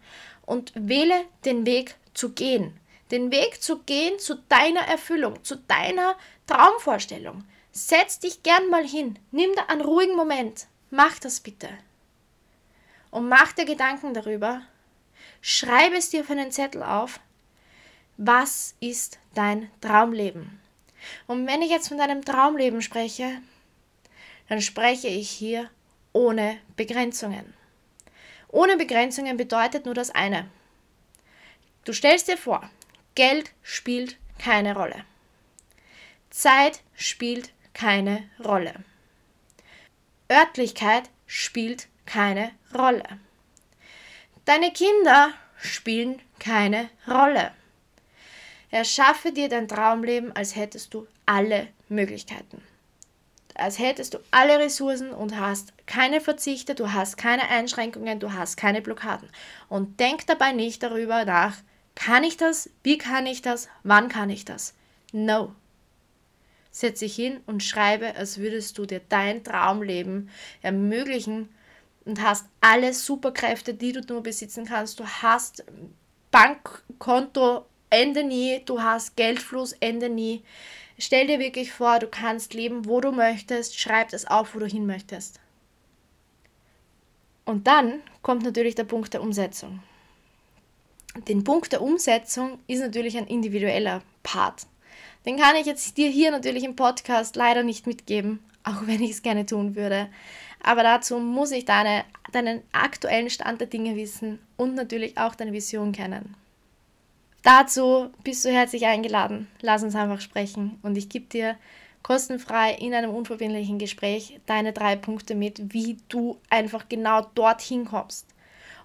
und 0.46 0.72
wähle 0.74 1.24
den 1.44 1.66
Weg 1.66 1.96
zu 2.14 2.32
gehen. 2.32 2.78
Den 3.10 3.30
Weg 3.30 3.62
zu 3.62 3.80
gehen 3.80 4.18
zu 4.18 4.37
deiner 4.48 4.80
Erfüllung, 4.80 5.42
zu 5.44 5.56
deiner 5.56 6.16
Traumvorstellung. 6.46 7.44
Setz 7.72 8.18
dich 8.20 8.42
gern 8.42 8.70
mal 8.70 8.87
hin, 8.87 9.18
nimm 9.33 9.50
da 9.57 9.64
einen 9.66 9.80
ruhigen 9.80 10.16
Moment, 10.16 10.66
mach 10.90 11.18
das 11.18 11.40
bitte. 11.40 11.68
Und 13.11 13.28
mach 13.28 13.52
dir 13.52 13.64
Gedanken 13.64 14.14
darüber, 14.14 14.62
schreibe 15.40 15.96
es 15.96 16.11
dir 16.11 16.20
auf 16.22 16.30
einen 16.30 16.52
Zettel 16.52 16.83
auf, 16.83 17.18
was 18.16 18.76
ist 18.80 19.18
dein 19.35 19.70
Traumleben? 19.80 20.61
Und 21.26 21.46
wenn 21.46 21.62
ich 21.62 21.70
jetzt 21.70 21.88
von 21.88 21.98
deinem 21.98 22.24
Traumleben 22.24 22.80
spreche, 22.80 23.40
dann 24.48 24.61
spreche 24.61 25.09
ich 25.09 25.30
hier 25.30 25.68
ohne 26.12 26.59
Begrenzungen. 26.76 27.54
Ohne 28.48 28.76
Begrenzungen 28.76 29.37
bedeutet 29.37 29.85
nur 29.85 29.94
das 29.94 30.11
eine. 30.11 30.48
Du 31.85 31.92
stellst 31.92 32.28
dir 32.28 32.37
vor, 32.37 32.70
Geld 33.14 33.50
spielt 33.62 34.16
keine 34.38 34.74
Rolle. 34.76 35.04
Zeit 36.35 36.81
spielt 36.97 37.53
keine 37.75 38.29
Rolle. 38.44 38.75
Örtlichkeit 40.29 41.05
spielt 41.29 41.87
keine 42.07 42.51
Rolle. 42.77 43.05
Deine 44.44 44.73
Kinder 44.73 45.33
spielen 45.57 46.20
keine 46.40 46.90
Rolle. 47.07 47.53
Erschaffe 48.73 49.31
dir 49.31 49.49
dein 49.49 49.68
Traumleben, 49.68 50.35
als 50.35 50.57
hättest 50.57 50.92
du 50.92 51.07
alle 51.25 51.68
Möglichkeiten. 51.88 52.61
Als 53.55 53.79
hättest 53.79 54.14
du 54.14 54.18
alle 54.33 54.59
Ressourcen 54.59 55.12
und 55.12 55.38
hast 55.38 55.73
keine 55.87 56.20
Verzichte, 56.20 56.75
du 56.75 56.92
hast 56.92 57.16
keine 57.16 57.49
Einschränkungen, 57.49 58.18
du 58.18 58.33
hast 58.33 58.57
keine 58.57 58.83
Blockaden. 58.83 59.31
Und 59.68 60.01
denk 60.01 60.27
dabei 60.27 60.51
nicht 60.51 60.83
darüber 60.83 61.25
nach, 61.25 61.59
kann 61.94 62.25
ich 62.25 62.37
das, 62.37 62.70
wie 62.83 62.99
kann 62.99 63.25
ich 63.25 63.40
das, 63.40 63.68
wann 63.85 64.09
kann 64.09 64.31
ich 64.31 64.44
das. 64.44 64.75
No. 65.12 65.55
Setz 66.76 66.98
dich 66.98 67.14
hin 67.14 67.38
und 67.46 67.62
schreibe, 67.62 68.16
als 68.16 68.38
würdest 68.38 68.76
du 68.78 68.84
dir 68.84 69.00
dein 69.08 69.44
Traumleben 69.44 70.28
ermöglichen 70.60 71.48
und 72.04 72.20
hast 72.20 72.46
alle 72.60 72.92
Superkräfte, 72.92 73.74
die 73.74 73.92
du 73.92 74.00
nur 74.00 74.24
besitzen 74.24 74.64
kannst. 74.64 74.98
Du 74.98 75.06
hast 75.06 75.64
Bankkonto 76.32 77.64
Ende 77.90 78.24
nie, 78.24 78.60
du 78.66 78.82
hast 78.82 79.14
Geldfluss 79.14 79.72
Ende 79.78 80.08
nie. 80.08 80.42
Stell 80.98 81.28
dir 81.28 81.38
wirklich 81.38 81.70
vor, 81.70 82.00
du 82.00 82.08
kannst 82.08 82.54
leben, 82.54 82.87
wo 82.87 83.00
du 83.00 83.12
möchtest, 83.12 83.78
schreib 83.78 84.12
es 84.12 84.26
auf, 84.26 84.56
wo 84.56 84.58
du 84.58 84.66
hin 84.66 84.84
möchtest. 84.84 85.38
Und 87.44 87.68
dann 87.68 88.02
kommt 88.22 88.42
natürlich 88.42 88.74
der 88.74 88.82
Punkt 88.82 89.14
der 89.14 89.22
Umsetzung. 89.22 89.78
Den 91.28 91.44
Punkt 91.44 91.70
der 91.70 91.82
Umsetzung 91.82 92.58
ist 92.66 92.80
natürlich 92.80 93.16
ein 93.16 93.28
individueller 93.28 94.02
Part. 94.24 94.66
Den 95.26 95.38
kann 95.38 95.56
ich 95.56 95.66
jetzt 95.66 95.96
dir 95.96 96.08
hier 96.08 96.30
natürlich 96.30 96.64
im 96.64 96.76
Podcast 96.76 97.37
leider 97.37 97.62
nicht 97.62 97.87
mitgeben, 97.87 98.40
auch 98.62 98.87
wenn 98.87 99.02
ich 99.02 99.12
es 99.12 99.22
gerne 99.22 99.46
tun 99.46 99.74
würde. 99.74 100.08
Aber 100.62 100.82
dazu 100.82 101.18
muss 101.18 101.50
ich 101.50 101.64
deine, 101.64 102.04
deinen 102.32 102.62
aktuellen 102.72 103.30
Stand 103.30 103.60
der 103.60 103.68
Dinge 103.68 103.96
wissen 103.96 104.38
und 104.56 104.74
natürlich 104.74 105.18
auch 105.18 105.34
deine 105.34 105.52
Vision 105.52 105.92
kennen. 105.92 106.34
Dazu 107.42 108.10
bist 108.22 108.44
du 108.44 108.50
herzlich 108.50 108.87
eingeladen. 108.87 109.48
Lass 109.60 109.82
uns 109.82 109.94
einfach 109.94 110.20
sprechen 110.22 110.78
und 110.82 110.96
ich 110.96 111.10
gebe 111.10 111.26
dir 111.26 111.56
kostenfrei 112.02 112.74
in 112.74 112.94
einem 112.94 113.14
unverbindlichen 113.14 113.78
Gespräch 113.78 114.40
deine 114.46 114.72
drei 114.72 114.96
Punkte 114.96 115.34
mit, 115.34 115.74
wie 115.74 115.98
du 116.08 116.38
einfach 116.48 116.88
genau 116.88 117.26
dorthin 117.34 117.84
kommst. 117.84 118.26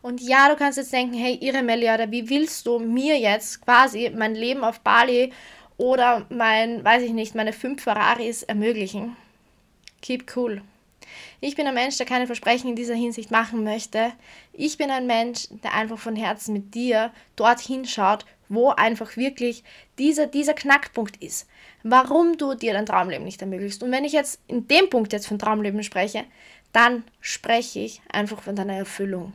Und 0.01 0.21
ja, 0.21 0.49
du 0.49 0.55
kannst 0.55 0.77
jetzt 0.77 0.93
denken, 0.93 1.13
hey, 1.13 1.35
ihre 1.35 1.61
Meliada, 1.61 2.09
wie 2.11 2.29
willst 2.29 2.65
du 2.65 2.79
mir 2.79 3.17
jetzt 3.17 3.61
quasi 3.61 4.09
mein 4.15 4.35
Leben 4.35 4.63
auf 4.63 4.79
Bali 4.79 5.31
oder 5.79 6.25
mein, 6.29 6.83
weiß 6.83 7.03
ich 7.03 7.13
nicht, 7.13 7.35
meine 7.35 7.53
fünf 7.53 7.83
Ferraris 7.83 8.43
ermöglichen. 8.43 9.15
Keep 10.01 10.35
cool. 10.35 10.61
Ich 11.39 11.55
bin 11.55 11.65
ein 11.65 11.73
Mensch, 11.73 11.95
der 11.95 12.05
keine 12.05 12.27
Versprechen 12.27 12.69
in 12.69 12.75
dieser 12.75 12.95
Hinsicht 12.95 13.31
machen 13.31 13.63
möchte. 13.63 14.11
Ich 14.51 14.77
bin 14.77 14.91
ein 14.91 15.07
Mensch, 15.07 15.47
der 15.63 15.73
einfach 15.73 15.97
von 15.97 16.17
Herzen 16.17 16.53
mit 16.53 16.75
dir 16.75 17.11
dorthin 17.37 17.85
schaut, 17.85 18.25
wo 18.49 18.71
einfach 18.71 19.15
wirklich 19.15 19.63
dieser, 19.97 20.27
dieser 20.27 20.53
Knackpunkt 20.53 21.23
ist. 21.23 21.47
Warum 21.83 22.37
du 22.37 22.55
dir 22.55 22.73
dein 22.73 22.85
Traumleben 22.85 23.23
nicht 23.23 23.41
ermöglicht. 23.41 23.81
Und 23.81 23.91
wenn 23.91 24.03
ich 24.03 24.11
jetzt 24.11 24.41
in 24.47 24.67
dem 24.67 24.89
Punkt 24.89 25.13
jetzt 25.13 25.27
von 25.27 25.39
Traumleben 25.39 25.81
spreche, 25.83 26.25
dann 26.73 27.05
spreche 27.21 27.79
ich 27.79 28.01
einfach 28.11 28.41
von 28.41 28.55
deiner 28.57 28.75
Erfüllung. 28.75 29.31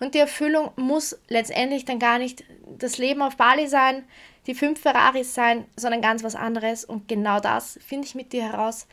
Und 0.00 0.14
die 0.14 0.18
Erfüllung 0.18 0.72
muss 0.74 1.16
letztendlich 1.28 1.84
dann 1.84 2.00
gar 2.00 2.18
nicht 2.18 2.42
das 2.76 2.98
Leben 2.98 3.22
auf 3.22 3.36
Bali 3.36 3.68
sein, 3.68 4.04
die 4.46 4.54
fünf 4.54 4.80
Ferraris 4.80 5.34
sein, 5.34 5.66
sondern 5.76 6.00
ganz 6.00 6.22
was 6.22 6.34
anderes. 6.34 6.84
Und 6.84 7.08
genau 7.08 7.40
das 7.40 7.78
finde 7.84 8.06
ich 8.06 8.14
mit 8.14 8.32
dir 8.32 8.44
heraus, 8.44 8.86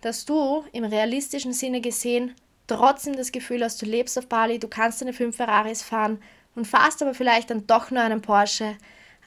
dass 0.00 0.24
du 0.24 0.64
im 0.72 0.84
realistischen 0.84 1.52
Sinne 1.52 1.80
gesehen 1.80 2.34
trotzdem 2.66 3.16
das 3.16 3.32
Gefühl 3.32 3.64
hast, 3.64 3.82
du 3.82 3.86
lebst 3.86 4.18
auf 4.18 4.28
Bali, 4.28 4.58
du 4.58 4.68
kannst 4.68 5.00
deine 5.00 5.12
fünf 5.12 5.36
Ferraris 5.36 5.82
fahren 5.82 6.22
und 6.54 6.66
fahrst 6.66 7.02
aber 7.02 7.14
vielleicht 7.14 7.50
dann 7.50 7.66
doch 7.66 7.90
nur 7.90 8.02
einen 8.02 8.22
Porsche. 8.22 8.76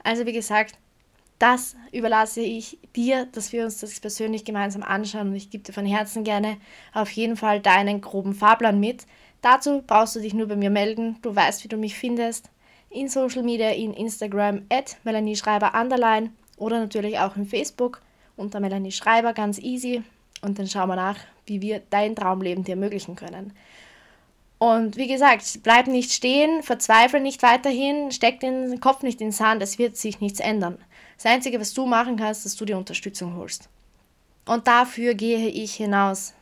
Also 0.02 0.26
wie 0.26 0.32
gesagt, 0.32 0.76
das 1.38 1.76
überlasse 1.92 2.40
ich 2.40 2.78
dir, 2.96 3.26
dass 3.26 3.52
wir 3.52 3.64
uns 3.64 3.80
das 3.80 4.00
persönlich 4.00 4.44
gemeinsam 4.44 4.82
anschauen 4.82 5.28
und 5.28 5.34
ich 5.34 5.50
gebe 5.50 5.64
dir 5.64 5.72
von 5.72 5.84
Herzen 5.84 6.24
gerne 6.24 6.56
auf 6.92 7.10
jeden 7.10 7.36
Fall 7.36 7.60
deinen 7.60 8.00
groben 8.00 8.34
Fahrplan 8.34 8.80
mit. 8.80 9.06
Dazu 9.42 9.82
brauchst 9.86 10.16
du 10.16 10.20
dich 10.20 10.32
nur 10.32 10.46
bei 10.46 10.56
mir 10.56 10.70
melden. 10.70 11.18
Du 11.20 11.34
weißt, 11.34 11.64
wie 11.64 11.68
du 11.68 11.76
mich 11.76 11.96
findest. 11.96 12.48
In 12.94 13.08
Social 13.08 13.42
Media, 13.42 13.70
in 13.70 13.92
Instagram, 13.92 14.62
at 14.70 14.96
Melanie 15.02 15.34
Schreiber 15.34 15.74
underline 15.74 16.30
oder 16.56 16.78
natürlich 16.78 17.18
auch 17.18 17.34
in 17.36 17.44
Facebook 17.44 18.00
unter 18.36 18.60
Melanie 18.60 18.92
Schreiber, 18.92 19.32
ganz 19.32 19.58
easy. 19.58 20.04
Und 20.42 20.58
dann 20.58 20.68
schauen 20.68 20.88
wir 20.88 20.96
nach, 20.96 21.18
wie 21.46 21.60
wir 21.60 21.82
dein 21.90 22.14
Traumleben 22.14 22.62
dir 22.62 22.72
ermöglichen 22.72 23.16
können. 23.16 23.52
Und 24.58 24.96
wie 24.96 25.08
gesagt, 25.08 25.60
bleib 25.64 25.88
nicht 25.88 26.12
stehen, 26.12 26.62
verzweifle 26.62 27.20
nicht 27.20 27.42
weiterhin, 27.42 28.12
steck 28.12 28.38
den 28.38 28.78
Kopf 28.78 29.02
nicht 29.02 29.20
in 29.20 29.28
den 29.28 29.32
Sand, 29.32 29.60
es 29.60 29.78
wird 29.78 29.96
sich 29.96 30.20
nichts 30.20 30.38
ändern. 30.38 30.78
Das 31.16 31.26
Einzige, 31.26 31.60
was 31.60 31.74
du 31.74 31.86
machen 31.86 32.16
kannst, 32.16 32.46
ist, 32.46 32.52
dass 32.52 32.56
du 32.56 32.64
dir 32.64 32.78
Unterstützung 32.78 33.36
holst. 33.36 33.68
Und 34.46 34.68
dafür 34.68 35.14
gehe 35.14 35.48
ich 35.48 35.74
hinaus. 35.74 36.32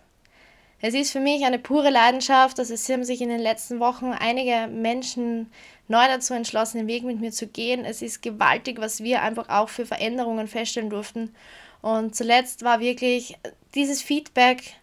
Es 0.84 0.94
ist 0.94 1.12
für 1.12 1.20
mich 1.20 1.44
eine 1.44 1.60
pure 1.60 1.90
Leidenschaft. 1.90 2.58
Also 2.58 2.74
es 2.74 2.88
haben 2.88 3.04
sich 3.04 3.22
in 3.22 3.28
den 3.28 3.40
letzten 3.40 3.78
Wochen 3.78 4.06
einige 4.06 4.66
Menschen 4.66 5.50
neu 5.86 6.04
dazu 6.08 6.34
entschlossen, 6.34 6.78
den 6.78 6.88
Weg 6.88 7.04
mit 7.04 7.20
mir 7.20 7.30
zu 7.30 7.46
gehen. 7.46 7.84
Es 7.84 8.02
ist 8.02 8.20
gewaltig, 8.20 8.80
was 8.80 9.00
wir 9.02 9.22
einfach 9.22 9.48
auch 9.48 9.68
für 9.68 9.86
Veränderungen 9.86 10.48
feststellen 10.48 10.90
durften. 10.90 11.34
Und 11.82 12.16
zuletzt 12.16 12.64
war 12.64 12.80
wirklich 12.80 13.38
dieses 13.76 14.02
Feedback 14.02 14.74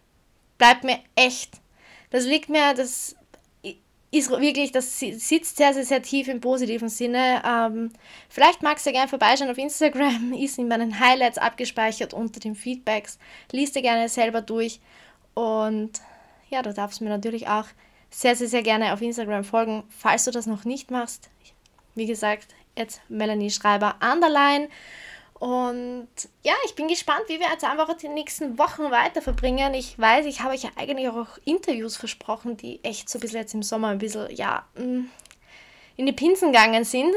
bleibt 0.56 0.84
mir 0.84 0.98
echt. 1.16 1.60
Das 2.08 2.24
liegt 2.24 2.48
mir, 2.48 2.72
das 2.72 3.14
ist 4.10 4.30
wirklich, 4.30 4.72
das 4.72 4.98
sitzt 4.98 5.58
sehr, 5.58 5.74
sehr, 5.74 5.84
sehr 5.84 6.02
tief 6.02 6.28
im 6.28 6.40
positiven 6.40 6.88
Sinne. 6.88 7.42
Ähm, 7.46 7.90
vielleicht 8.30 8.62
magst 8.62 8.86
du 8.86 8.92
gerne 8.92 9.08
vorbeischauen 9.08 9.50
auf 9.50 9.58
Instagram, 9.58 10.32
ist 10.38 10.58
in 10.58 10.66
meinen 10.68 10.98
Highlights 10.98 11.38
abgespeichert 11.38 12.14
unter 12.14 12.40
den 12.40 12.54
Feedbacks. 12.54 13.18
Lies 13.52 13.72
dir 13.72 13.82
gerne 13.82 14.08
selber 14.08 14.40
durch 14.40 14.80
und 15.40 16.02
ja, 16.50 16.60
du 16.60 16.74
darfst 16.74 17.00
mir 17.00 17.08
natürlich 17.08 17.48
auch 17.48 17.64
sehr, 18.10 18.36
sehr, 18.36 18.48
sehr 18.48 18.62
gerne 18.62 18.92
auf 18.92 19.00
Instagram 19.00 19.42
folgen, 19.42 19.84
falls 19.88 20.26
du 20.26 20.30
das 20.30 20.44
noch 20.44 20.66
nicht 20.66 20.90
machst. 20.90 21.30
Wie 21.94 22.04
gesagt, 22.04 22.48
jetzt 22.76 23.00
Melanie 23.08 23.50
Schreiber 23.50 23.96
underline. 24.02 24.68
Und 25.38 26.08
ja, 26.42 26.52
ich 26.66 26.74
bin 26.74 26.88
gespannt, 26.88 27.22
wie 27.28 27.40
wir 27.40 27.48
jetzt 27.48 27.64
einfach 27.64 27.96
die 27.96 28.08
nächsten 28.08 28.58
Wochen 28.58 28.90
weiter 28.90 29.22
verbringen. 29.22 29.72
Ich 29.72 29.98
weiß, 29.98 30.26
ich 30.26 30.40
habe 30.40 30.52
euch 30.52 30.64
ja 30.64 30.70
eigentlich 30.76 31.08
auch 31.08 31.38
Interviews 31.46 31.96
versprochen, 31.96 32.58
die 32.58 32.84
echt 32.84 33.08
so 33.08 33.16
ein 33.16 33.22
bisschen 33.22 33.40
jetzt 33.40 33.54
im 33.54 33.62
Sommer 33.62 33.88
ein 33.88 33.98
bisschen, 33.98 34.28
ja, 34.36 34.66
mm, 34.74 35.06
in 35.96 36.04
die 36.04 36.12
Pinsen 36.12 36.52
gegangen 36.52 36.84
sind. 36.84 37.14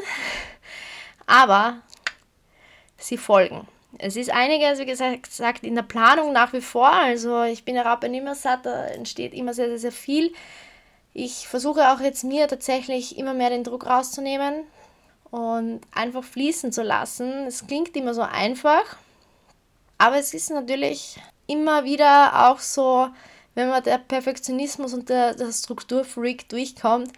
Aber 1.28 1.82
sie 2.96 3.18
folgen. 3.18 3.68
Es 4.00 4.16
ist 4.16 4.32
einiges, 4.32 4.80
wie 4.80 4.86
gesagt, 4.86 5.64
in 5.64 5.76
der 5.76 5.84
Planung 5.84 6.34
nach 6.34 6.54
wie 6.54 6.62
vor. 6.62 6.92
Also 6.92 7.44
ich 7.44 7.64
bin 7.64 7.76
ja 7.76 7.84
Rapper 7.84 8.08
immer 8.08 8.36
satt, 8.36 8.66
da 8.66 8.86
entsteht 8.88 9.34
immer 9.34 9.54
sehr, 9.54 9.68
sehr, 9.68 9.80
sehr 9.80 9.92
viel. 9.92 10.34
Ich 11.14 11.48
versuche 11.48 11.92
auch 11.92 12.00
jetzt 12.00 12.24
mir 12.24 12.48
tatsächlich 12.48 13.18
immer 13.18 13.34
mehr 13.34 13.50
den 13.52 13.64
Druck 13.64 13.86
rauszunehmen 13.86 14.64
und 15.30 15.82
einfach 15.94 16.24
fließen 16.24 16.72
zu 16.72 16.82
lassen. 16.82 17.46
Es 17.48 17.68
klingt 17.68 17.96
immer 17.96 18.14
so 18.14 18.22
einfach, 18.24 18.98
Aber 19.98 20.18
es 20.18 20.34
ist 20.34 20.50
natürlich 20.50 21.18
immer 21.48 21.86
wieder 21.86 22.50
auch 22.50 22.60
so, 22.60 23.08
wenn 23.56 23.70
man 23.70 23.84
der 23.84 24.00
Perfektionismus 24.00 24.94
und 24.94 25.08
der, 25.10 25.34
der 25.36 25.52
Strukturfreak 25.52 26.50
durchkommt, 26.50 27.12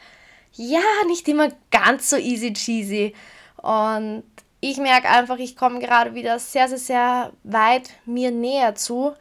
ja, 0.54 0.82
nicht 1.08 1.28
immer 1.28 1.50
ganz 1.72 2.10
so 2.12 2.18
easy 2.18 2.54
cheesy. 2.54 3.16
Und 3.58 4.24
ich 4.70 4.78
merke 4.78 5.08
einfach, 5.08 5.38
ich 5.38 5.56
komme 5.56 5.80
gerade 5.80 6.16
wieder 6.16 6.40
sehr, 6.40 6.68
sehr, 6.68 6.80
sehr 6.80 7.34
weit 7.44 7.92
mir 8.06 8.32
näher 8.32 8.74
zu. 8.74 9.14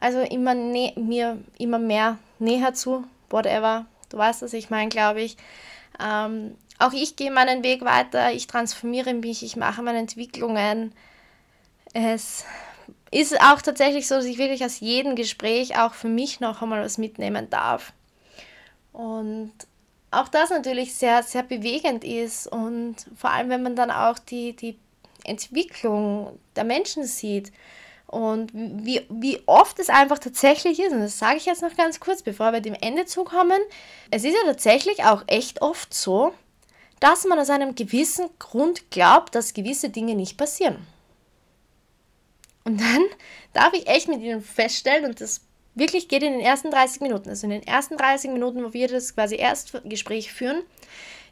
Also 0.00 0.20
immer 0.20 0.54
mir 0.54 1.38
immer 1.58 1.78
mehr 1.78 2.18
näher 2.40 2.74
zu, 2.74 3.04
whatever. 3.28 3.86
Du 4.08 4.18
weißt, 4.18 4.42
was 4.42 4.52
ich 4.52 4.68
meine, 4.68 4.88
glaube 4.88 5.20
ich. 5.20 5.36
Ähm, 6.02 6.56
auch 6.80 6.92
ich 6.92 7.14
gehe 7.14 7.30
meinen 7.30 7.62
Weg 7.62 7.84
weiter, 7.84 8.32
ich 8.32 8.48
transformiere 8.48 9.14
mich, 9.14 9.44
ich 9.44 9.54
mache 9.54 9.82
meine 9.82 9.98
Entwicklungen. 9.98 10.92
Es 11.92 12.44
ist 13.12 13.40
auch 13.40 13.62
tatsächlich 13.62 14.08
so, 14.08 14.16
dass 14.16 14.24
ich 14.24 14.38
wirklich 14.38 14.64
aus 14.64 14.80
jedem 14.80 15.14
Gespräch 15.14 15.78
auch 15.78 15.94
für 15.94 16.08
mich 16.08 16.40
noch 16.40 16.62
einmal 16.62 16.82
was 16.82 16.98
mitnehmen 16.98 17.48
darf. 17.48 17.92
Und 18.92 19.52
auch 20.10 20.28
das 20.28 20.50
natürlich 20.50 20.94
sehr, 20.94 21.22
sehr 21.22 21.42
bewegend 21.42 22.04
ist 22.04 22.46
und 22.46 22.96
vor 23.16 23.30
allem, 23.30 23.48
wenn 23.48 23.62
man 23.62 23.76
dann 23.76 23.90
auch 23.90 24.18
die, 24.18 24.54
die 24.54 24.78
Entwicklung 25.24 26.38
der 26.56 26.64
Menschen 26.64 27.04
sieht 27.04 27.52
und 28.06 28.50
wie, 28.52 29.06
wie 29.08 29.40
oft 29.46 29.78
es 29.78 29.88
einfach 29.88 30.18
tatsächlich 30.18 30.80
ist, 30.80 30.92
und 30.92 31.00
das 31.00 31.18
sage 31.18 31.36
ich 31.36 31.46
jetzt 31.46 31.62
noch 31.62 31.76
ganz 31.76 32.00
kurz, 32.00 32.22
bevor 32.22 32.52
wir 32.52 32.60
dem 32.60 32.74
Ende 32.74 33.06
zukommen, 33.06 33.60
es 34.10 34.24
ist 34.24 34.34
ja 34.34 34.44
tatsächlich 34.44 35.04
auch 35.04 35.22
echt 35.28 35.62
oft 35.62 35.94
so, 35.94 36.32
dass 36.98 37.24
man 37.24 37.38
aus 37.38 37.50
einem 37.50 37.74
gewissen 37.76 38.28
Grund 38.38 38.90
glaubt, 38.90 39.34
dass 39.34 39.54
gewisse 39.54 39.90
Dinge 39.90 40.16
nicht 40.16 40.36
passieren. 40.36 40.86
Und 42.64 42.80
dann 42.80 43.02
darf 43.52 43.72
ich 43.72 43.86
echt 43.86 44.08
mit 44.08 44.20
ihnen 44.20 44.42
feststellen, 44.42 45.04
und 45.04 45.20
das 45.20 45.40
wirklich 45.74 46.08
geht 46.08 46.22
in 46.22 46.32
den 46.32 46.40
ersten 46.40 46.70
30 46.70 47.00
Minuten, 47.00 47.28
also 47.28 47.46
in 47.46 47.50
den 47.50 47.66
ersten 47.66 47.96
30 47.96 48.30
Minuten, 48.30 48.64
wo 48.64 48.72
wir 48.72 48.88
das 48.88 49.14
quasi 49.14 49.36
Erstgespräch 49.36 50.32
führen, 50.32 50.62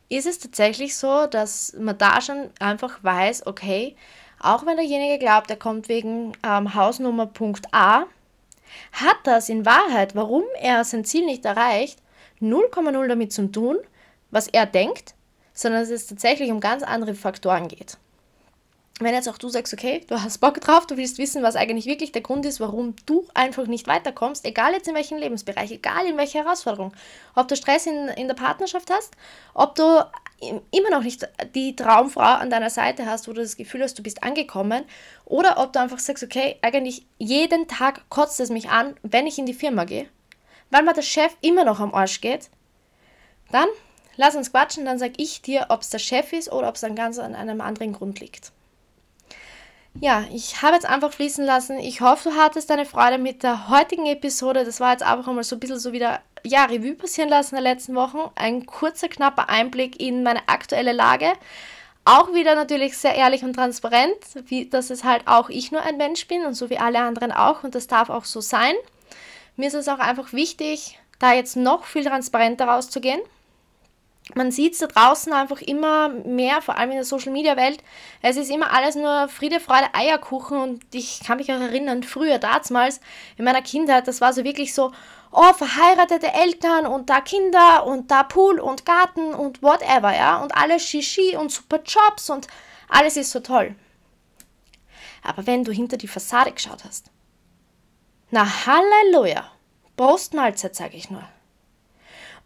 ist 0.09 0.27
es 0.27 0.39
tatsächlich 0.39 0.97
so, 0.97 1.27
dass 1.27 1.75
man 1.79 1.99
da 1.99 2.21
schon 2.21 2.51
einfach 2.61 3.03
weiß, 3.03 3.47
okay, 3.47 3.97
auch 4.41 4.65
wenn 4.65 4.77
derjenige 4.77 5.19
glaubt, 5.19 5.51
er 5.51 5.57
kommt 5.57 5.89
wegen 5.89 6.33
ähm, 6.45 6.75
Hausnummer 6.75 7.27
Punkt 7.27 7.67
A, 7.73 8.05
hat 8.93 9.19
das 9.25 9.49
in 9.49 9.67
Wahrheit, 9.67 10.15
warum 10.15 10.45
er 10.61 10.85
sein 10.85 11.05
Ziel 11.05 11.25
nicht 11.25 11.45
erreicht, 11.45 12.01
0,0 12.41 13.09
damit 13.09 13.33
zu 13.33 13.51
tun, 13.51 13.79
was 14.31 14.47
er 14.47 14.67
denkt, 14.67 15.15
sondern 15.53 15.83
dass 15.83 15.91
es 15.91 16.07
tatsächlich 16.07 16.51
um 16.53 16.61
ganz 16.61 16.83
andere 16.83 17.15
Faktoren 17.15 17.69
geht 17.69 17.99
wenn 19.01 19.15
jetzt 19.15 19.29
auch 19.29 19.39
du 19.39 19.49
sagst, 19.49 19.73
okay, 19.73 20.05
du 20.09 20.21
hast 20.21 20.39
Bock 20.39 20.61
drauf, 20.61 20.87
du 20.87 20.97
willst 20.97 21.19
wissen, 21.19 21.43
was 21.43 21.57
eigentlich 21.57 21.87
wirklich 21.87 22.11
der 22.11 22.23
Grund 22.23 22.45
ist, 22.45 22.59
warum 22.59 22.95
du 23.07 23.27
einfach 23.33 23.67
nicht 23.67 23.87
weiterkommst, 23.87 24.45
egal 24.45 24.73
jetzt 24.73 24.89
in 24.89 24.95
welchem 24.95 25.19
Lebensbereich, 25.19 25.71
egal 25.71 26.07
in 26.07 26.17
welcher 26.17 26.45
Herausforderung, 26.45 26.93
ob 27.35 27.47
du 27.49 27.57
Stress 27.57 27.87
in, 27.87 28.09
in 28.09 28.27
der 28.27 28.35
Partnerschaft 28.35 28.91
hast, 28.91 29.13
ob 29.55 29.77
du 29.77 30.05
immer 30.71 30.91
noch 30.91 31.03
nicht 31.03 31.29
die 31.55 31.77
Traumfrau 31.77 32.23
an 32.23 32.51
deiner 32.51 32.71
Seite 32.71 33.07
hast, 33.07 33.29
wo 33.29 33.33
du 33.33 33.41
das 33.41 33.57
Gefühl 33.57 33.83
hast, 33.83 33.99
du 33.99 34.03
bist 34.03 34.23
angekommen, 34.23 34.85
oder 35.25 35.59
ob 35.59 35.73
du 35.73 35.81
einfach 35.81 35.99
sagst, 35.99 36.25
okay, 36.25 36.57
eigentlich 36.63 37.07
jeden 37.19 37.69
Tag 37.69 38.09
kotzt 38.09 38.41
es 38.41 38.51
mich 38.51 38.69
an, 38.69 38.97
wenn 39.03 39.27
ich 39.27 39.39
in 39.39 39.47
die 39.47 39.55
Firma 39.55 39.85
gehe, 39.85 40.09
weil 40.71 40.83
mir 40.83 40.95
der 40.95 41.03
Chef 41.03 41.37
immer 41.41 41.65
noch 41.65 41.81
am 41.81 41.95
Arsch 41.95 42.21
geht, 42.21 42.51
dann 43.53 43.69
lass 44.17 44.35
uns 44.35 44.51
quatschen, 44.51 44.85
dann 44.85 44.99
sag 44.99 45.13
ich 45.19 45.41
dir, 45.43 45.67
ob 45.69 45.83
es 45.83 45.91
der 45.91 45.99
Chef 45.99 46.33
ist 46.33 46.53
oder 46.53 46.69
ob 46.69 46.75
es 46.75 46.81
dann 46.81 46.97
ganz 46.97 47.19
an 47.19 47.35
einem 47.35 47.61
anderen 47.61 47.93
Grund 47.93 48.21
liegt. 48.21 48.53
Ja, 50.01 50.25
ich 50.33 50.63
habe 50.63 50.75
jetzt 50.75 50.87
einfach 50.89 51.13
fließen 51.13 51.45
lassen. 51.45 51.79
Ich 51.79 52.01
hoffe, 52.01 52.31
du 52.31 52.37
hattest 52.37 52.71
deine 52.71 52.87
Freude 52.87 53.19
mit 53.19 53.43
der 53.43 53.69
heutigen 53.69 54.07
Episode. 54.07 54.65
Das 54.65 54.79
war 54.79 54.93
jetzt 54.93 55.03
einfach 55.03 55.27
einmal 55.27 55.43
so 55.43 55.57
ein 55.57 55.61
bisschen 55.61 55.81
so 55.81 55.93
wieder, 55.93 56.21
ja, 56.45 56.67
Revue 56.67 56.95
passieren 56.95 57.29
lassen 57.29 57.57
den 57.57 57.65
letzten 57.65 57.97
Wochen. 57.97 58.31
Ein 58.37 58.65
kurzer, 58.65 59.09
knapper 59.09 59.49
Einblick 59.49 60.01
in 60.01 60.23
meine 60.23 60.49
aktuelle 60.49 60.93
Lage. 60.93 61.33
Auch 62.05 62.33
wieder 62.33 62.55
natürlich 62.55 62.97
sehr 62.97 63.17
ehrlich 63.17 63.43
und 63.43 63.55
transparent, 63.55 64.15
wie, 64.47 64.69
dass 64.69 64.91
es 64.91 65.03
halt 65.03 65.27
auch 65.27 65.49
ich 65.51 65.73
nur 65.73 65.83
ein 65.83 65.97
Mensch 65.97 66.29
bin 66.29 66.47
und 66.47 66.55
so 66.55 66.71
wie 66.71 66.79
alle 66.79 67.01
anderen 67.01 67.33
auch. 67.33 67.65
Und 67.65 67.75
das 67.75 67.89
darf 67.89 68.09
auch 68.09 68.25
so 68.25 68.41
sein. 68.41 68.75
Mir 69.57 69.67
ist 69.67 69.75
es 69.75 69.89
auch 69.89 69.99
einfach 69.99 70.33
wichtig, 70.33 71.01
da 71.19 71.33
jetzt 71.33 71.57
noch 71.57 71.85
viel 71.85 72.05
transparenter 72.05 72.67
rauszugehen 72.67 73.21
man 74.35 74.51
sieht 74.51 74.75
es 74.75 74.81
da 74.81 74.87
draußen 74.87 75.33
einfach 75.33 75.61
immer 75.63 76.11
mehr, 76.11 76.61
vor 76.61 76.77
allem 76.77 76.91
in 76.91 76.97
der 76.97 77.05
Social 77.05 77.33
Media 77.33 77.57
Welt. 77.57 77.83
Es 78.23 78.37
ist 78.37 78.51
immer 78.51 78.73
alles 78.73 78.95
nur 78.95 79.29
Friede, 79.29 79.61
Freude, 79.61 79.95
Eierkuchen 79.95 80.59
und 80.59 80.85
ich 80.95 81.21
kann 81.25 81.39
mich 81.39 81.51
auch 81.53 81.61
erinnern, 81.61 82.03
früher, 82.03 82.39
damals 82.39 83.01
in 83.37 83.45
meiner 83.45 83.63
Kindheit, 83.63 84.07
das 84.07 84.21
war 84.21 84.33
so 84.33 84.45
wirklich 84.45 84.75
so, 84.75 84.93
oh, 85.33 85.53
verheiratete 85.55 86.33
Eltern 86.33 86.87
und 86.87 87.11
da 87.11 87.21
Kinder 87.21 87.87
und 87.87 88.11
da 88.11 88.23
Pool 88.23 88.61
und 88.61 88.85
Garten 88.85 89.35
und 89.35 89.63
whatever, 89.63 90.15
ja, 90.15 90.43
und 90.43 90.57
alles 90.57 90.83
Shishi 90.85 91.37
und 91.37 91.51
super 91.51 91.81
Jobs 91.85 92.31
und 92.31 92.47
alles 92.89 93.17
ist 93.17 93.31
so 93.31 93.41
toll. 93.41 93.75
Aber 95.23 95.47
wenn 95.47 95.65
du 95.65 95.73
hinter 95.73 95.97
die 95.97 96.09
Fassade 96.09 96.53
geschaut 96.53 96.85
hast, 96.85 97.11
na 98.31 98.47
Halleluja, 98.67 99.51
Prostmahlzeit, 99.97 100.77
sage 100.77 100.97
ich 100.97 101.11
nur. 101.11 101.27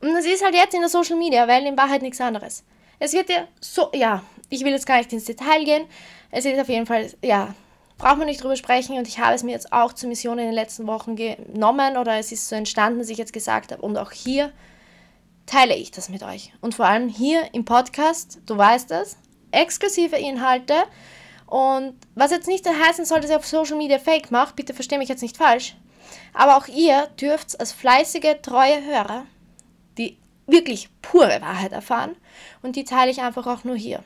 Und 0.02 0.12
das 0.14 0.26
ist 0.26 0.44
halt 0.44 0.54
jetzt 0.54 0.74
in 0.74 0.80
der 0.80 0.90
Social 0.90 1.16
Media 1.16 1.46
weil 1.46 1.64
in 1.64 1.76
Wahrheit 1.78 2.02
nichts 2.02 2.20
anderes. 2.20 2.64
Es 2.98 3.12
wird 3.12 3.30
ja 3.30 3.46
so, 3.60 3.90
ja, 3.94 4.22
ich 4.50 4.64
will 4.64 4.72
jetzt 4.72 4.86
gar 4.86 4.98
nicht 4.98 5.12
ins 5.12 5.24
Detail 5.24 5.64
gehen. 5.64 5.86
Es 6.30 6.44
ist 6.44 6.58
auf 6.58 6.68
jeden 6.68 6.86
Fall, 6.86 7.10
ja, 7.22 7.54
braucht 7.98 8.18
man 8.18 8.26
nicht 8.26 8.42
drüber 8.42 8.56
sprechen 8.56 8.98
und 8.98 9.06
ich 9.06 9.20
habe 9.20 9.34
es 9.34 9.44
mir 9.44 9.52
jetzt 9.52 9.72
auch 9.72 9.92
zur 9.92 10.08
Mission 10.08 10.38
in 10.38 10.46
den 10.46 10.54
letzten 10.54 10.88
Wochen 10.88 11.14
genommen 11.14 11.96
oder 11.96 12.18
es 12.18 12.32
ist 12.32 12.48
so 12.48 12.56
entstanden, 12.56 12.98
dass 12.98 13.10
ich 13.10 13.18
jetzt 13.18 13.32
gesagt 13.32 13.70
habe 13.70 13.82
und 13.82 13.96
auch 13.96 14.10
hier 14.10 14.52
teile 15.46 15.76
ich 15.76 15.92
das 15.92 16.08
mit 16.08 16.24
euch. 16.24 16.52
Und 16.60 16.74
vor 16.74 16.86
allem 16.86 17.08
hier 17.08 17.54
im 17.54 17.64
Podcast, 17.64 18.40
du 18.46 18.58
weißt 18.58 18.90
das, 18.90 19.16
exklusive 19.52 20.16
Inhalte 20.16 20.74
und 21.46 21.94
was 22.16 22.32
jetzt 22.32 22.48
nicht 22.48 22.68
heißen 22.68 23.04
soll, 23.04 23.20
dass 23.20 23.30
ihr 23.30 23.36
auf 23.36 23.46
Social 23.46 23.76
Media 23.76 24.00
Fake 24.00 24.32
macht, 24.32 24.56
bitte 24.56 24.74
verstehe 24.74 24.98
mich 24.98 25.08
jetzt 25.08 25.22
nicht 25.22 25.36
falsch, 25.36 25.76
aber 26.34 26.56
auch 26.56 26.66
ihr 26.66 27.06
dürft 27.20 27.60
als 27.60 27.70
fleißige, 27.70 28.36
treue 28.42 28.84
Hörer 28.84 29.26
die 29.98 30.18
wirklich 30.46 30.88
pure 31.02 31.40
Wahrheit 31.40 31.72
erfahren 31.72 32.16
und 32.62 32.76
die 32.76 32.84
teile 32.84 33.10
ich 33.10 33.20
einfach 33.20 33.46
auch 33.46 33.64
nur 33.64 33.76
hier. 33.76 34.02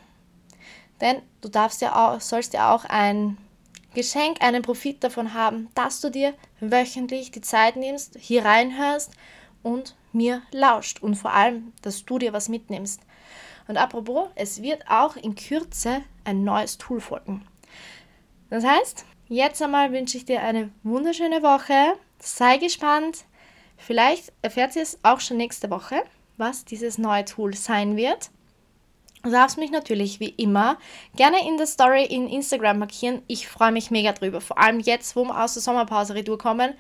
Denn 1.01 1.23
du 1.41 1.49
darfst 1.49 1.81
ja 1.83 1.95
auch, 1.95 2.21
sollst 2.21 2.55
ja 2.55 2.75
auch 2.75 2.85
ein 2.85 3.37
Geschenk, 3.95 4.43
einen 4.43 4.63
Profit 4.63 5.03
davon 5.03 5.33
haben, 5.35 5.69
dass 5.75 6.01
du 6.01 6.11
dir 6.11 6.35
wöchentlich 6.61 7.31
die 7.31 7.41
Zeit 7.41 7.77
nimmst, 7.77 8.17
hier 8.19 8.45
reinhörst 8.45 9.13
und 9.63 9.97
mir 10.13 10.43
lauscht 10.53 11.03
und 11.03 11.15
vor 11.15 11.33
allem, 11.33 11.73
dass 11.83 12.05
du 12.05 12.19
dir 12.19 12.33
was 12.33 12.49
mitnimmst. 12.49 13.01
Und 13.69 13.79
apropos, 13.79 14.29
es 14.35 14.63
wird 14.63 14.89
auch 14.89 15.17
in 15.17 15.35
Kürze 15.35 16.03
ein 16.25 16.45
neues 16.45 16.79
Tool 16.79 17.01
folgen. 17.01 17.47
Das 18.49 18.65
heißt, 18.65 19.05
jetzt 19.29 19.61
einmal 19.61 19.93
wünsche 19.93 20.17
ich 20.19 20.25
dir 20.25 20.43
eine 20.43 20.71
wunderschöne 20.83 21.43
Woche. 21.43 21.99
Sei 22.19 22.59
gespannt. 22.59 23.25
Vielleicht 23.77 24.33
erfährt 24.43 24.77
ihr 24.77 24.83
es 24.83 24.99
auch 25.03 25.21
schon 25.21 25.37
nächste 25.37 25.71
Woche, 25.71 26.03
was 26.37 26.65
dieses 26.65 26.99
neue 26.99 27.25
Tool 27.25 27.55
sein 27.55 27.97
wird. 27.97 28.31
Du 29.23 29.33
darfst 29.33 29.59
mich 29.59 29.73
natürlich 29.73 30.21
wie 30.21 30.29
immer 30.29 30.79
gerne 31.17 31.45
in 31.49 31.57
der 31.57 31.67
Story 31.67 32.05
in 32.05 32.29
Instagram 32.29 32.79
markieren. 32.79 33.23
Ich 33.27 33.49
freue 33.49 33.73
mich 33.73 33.91
mega 33.91 34.13
drüber. 34.13 34.41
Vor 34.41 34.59
allem 34.59 34.79
jetzt, 34.79 35.17
wo 35.17 35.25
wir 35.25 35.43
aus 35.43 35.55
der 35.55 35.63
Sommerpause 35.63 36.15
retour 36.15 36.39
kommen, 36.39 36.75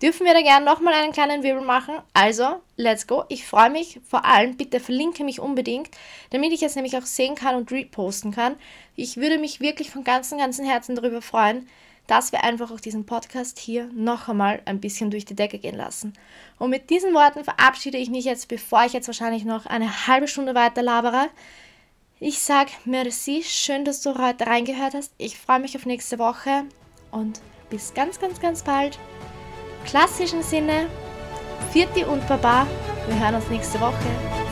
dürfen 0.00 0.24
wir 0.24 0.32
da 0.32 0.40
gerne 0.40 0.64
nochmal 0.64 0.94
einen 0.94 1.12
kleinen 1.12 1.42
Wirbel 1.42 1.62
machen. 1.62 1.96
Also, 2.14 2.62
let's 2.76 3.06
go. 3.06 3.24
Ich 3.28 3.46
freue 3.46 3.68
mich. 3.68 4.00
Vor 4.08 4.24
allem, 4.24 4.56
bitte 4.56 4.80
verlinke 4.80 5.24
mich 5.24 5.40
unbedingt, 5.40 5.90
damit 6.30 6.52
ich 6.52 6.62
es 6.62 6.74
nämlich 6.74 6.96
auch 6.96 7.04
sehen 7.04 7.34
kann 7.34 7.54
und 7.54 7.70
reposten 7.70 8.32
kann. 8.32 8.56
Ich 8.96 9.18
würde 9.18 9.38
mich 9.38 9.60
wirklich 9.60 9.90
von 9.90 10.02
ganzem, 10.02 10.38
ganzem 10.38 10.64
Herzen 10.64 10.94
darüber 10.94 11.20
freuen, 11.20 11.68
dass 12.10 12.32
wir 12.32 12.42
einfach 12.42 12.72
auch 12.72 12.80
diesen 12.80 13.06
Podcast 13.06 13.60
hier 13.60 13.88
noch 13.94 14.28
einmal 14.28 14.60
ein 14.64 14.80
bisschen 14.80 15.12
durch 15.12 15.24
die 15.24 15.36
Decke 15.36 15.58
gehen 15.60 15.76
lassen. 15.76 16.12
Und 16.58 16.70
mit 16.70 16.90
diesen 16.90 17.14
Worten 17.14 17.44
verabschiede 17.44 17.98
ich 17.98 18.10
mich 18.10 18.24
jetzt, 18.24 18.48
bevor 18.48 18.84
ich 18.84 18.92
jetzt 18.92 19.06
wahrscheinlich 19.06 19.44
noch 19.44 19.66
eine 19.66 20.08
halbe 20.08 20.26
Stunde 20.26 20.56
weiter 20.56 20.82
labere. 20.82 21.28
Ich 22.18 22.40
sage 22.40 22.72
merci, 22.84 23.44
schön, 23.44 23.84
dass 23.84 24.02
du 24.02 24.18
heute 24.18 24.48
reingehört 24.48 24.94
hast. 24.94 25.12
Ich 25.18 25.38
freue 25.38 25.60
mich 25.60 25.76
auf 25.76 25.86
nächste 25.86 26.18
Woche 26.18 26.64
und 27.12 27.40
bis 27.70 27.94
ganz, 27.94 28.18
ganz, 28.18 28.40
ganz 28.40 28.64
bald. 28.64 28.98
Klassischen 29.84 30.42
Sinne, 30.42 30.88
Vierti 31.70 32.02
und 32.02 32.26
Baba. 32.26 32.66
Wir 33.06 33.20
hören 33.20 33.36
uns 33.36 33.48
nächste 33.48 33.80
Woche, 33.80 33.94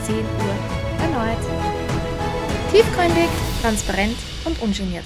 10 0.05 0.15
Uhr, 0.15 1.03
erneut. 1.03 1.45
Tiefgründig, 2.71 3.29
transparent 3.61 4.17
und 4.45 4.63
ungeniert. 4.63 5.05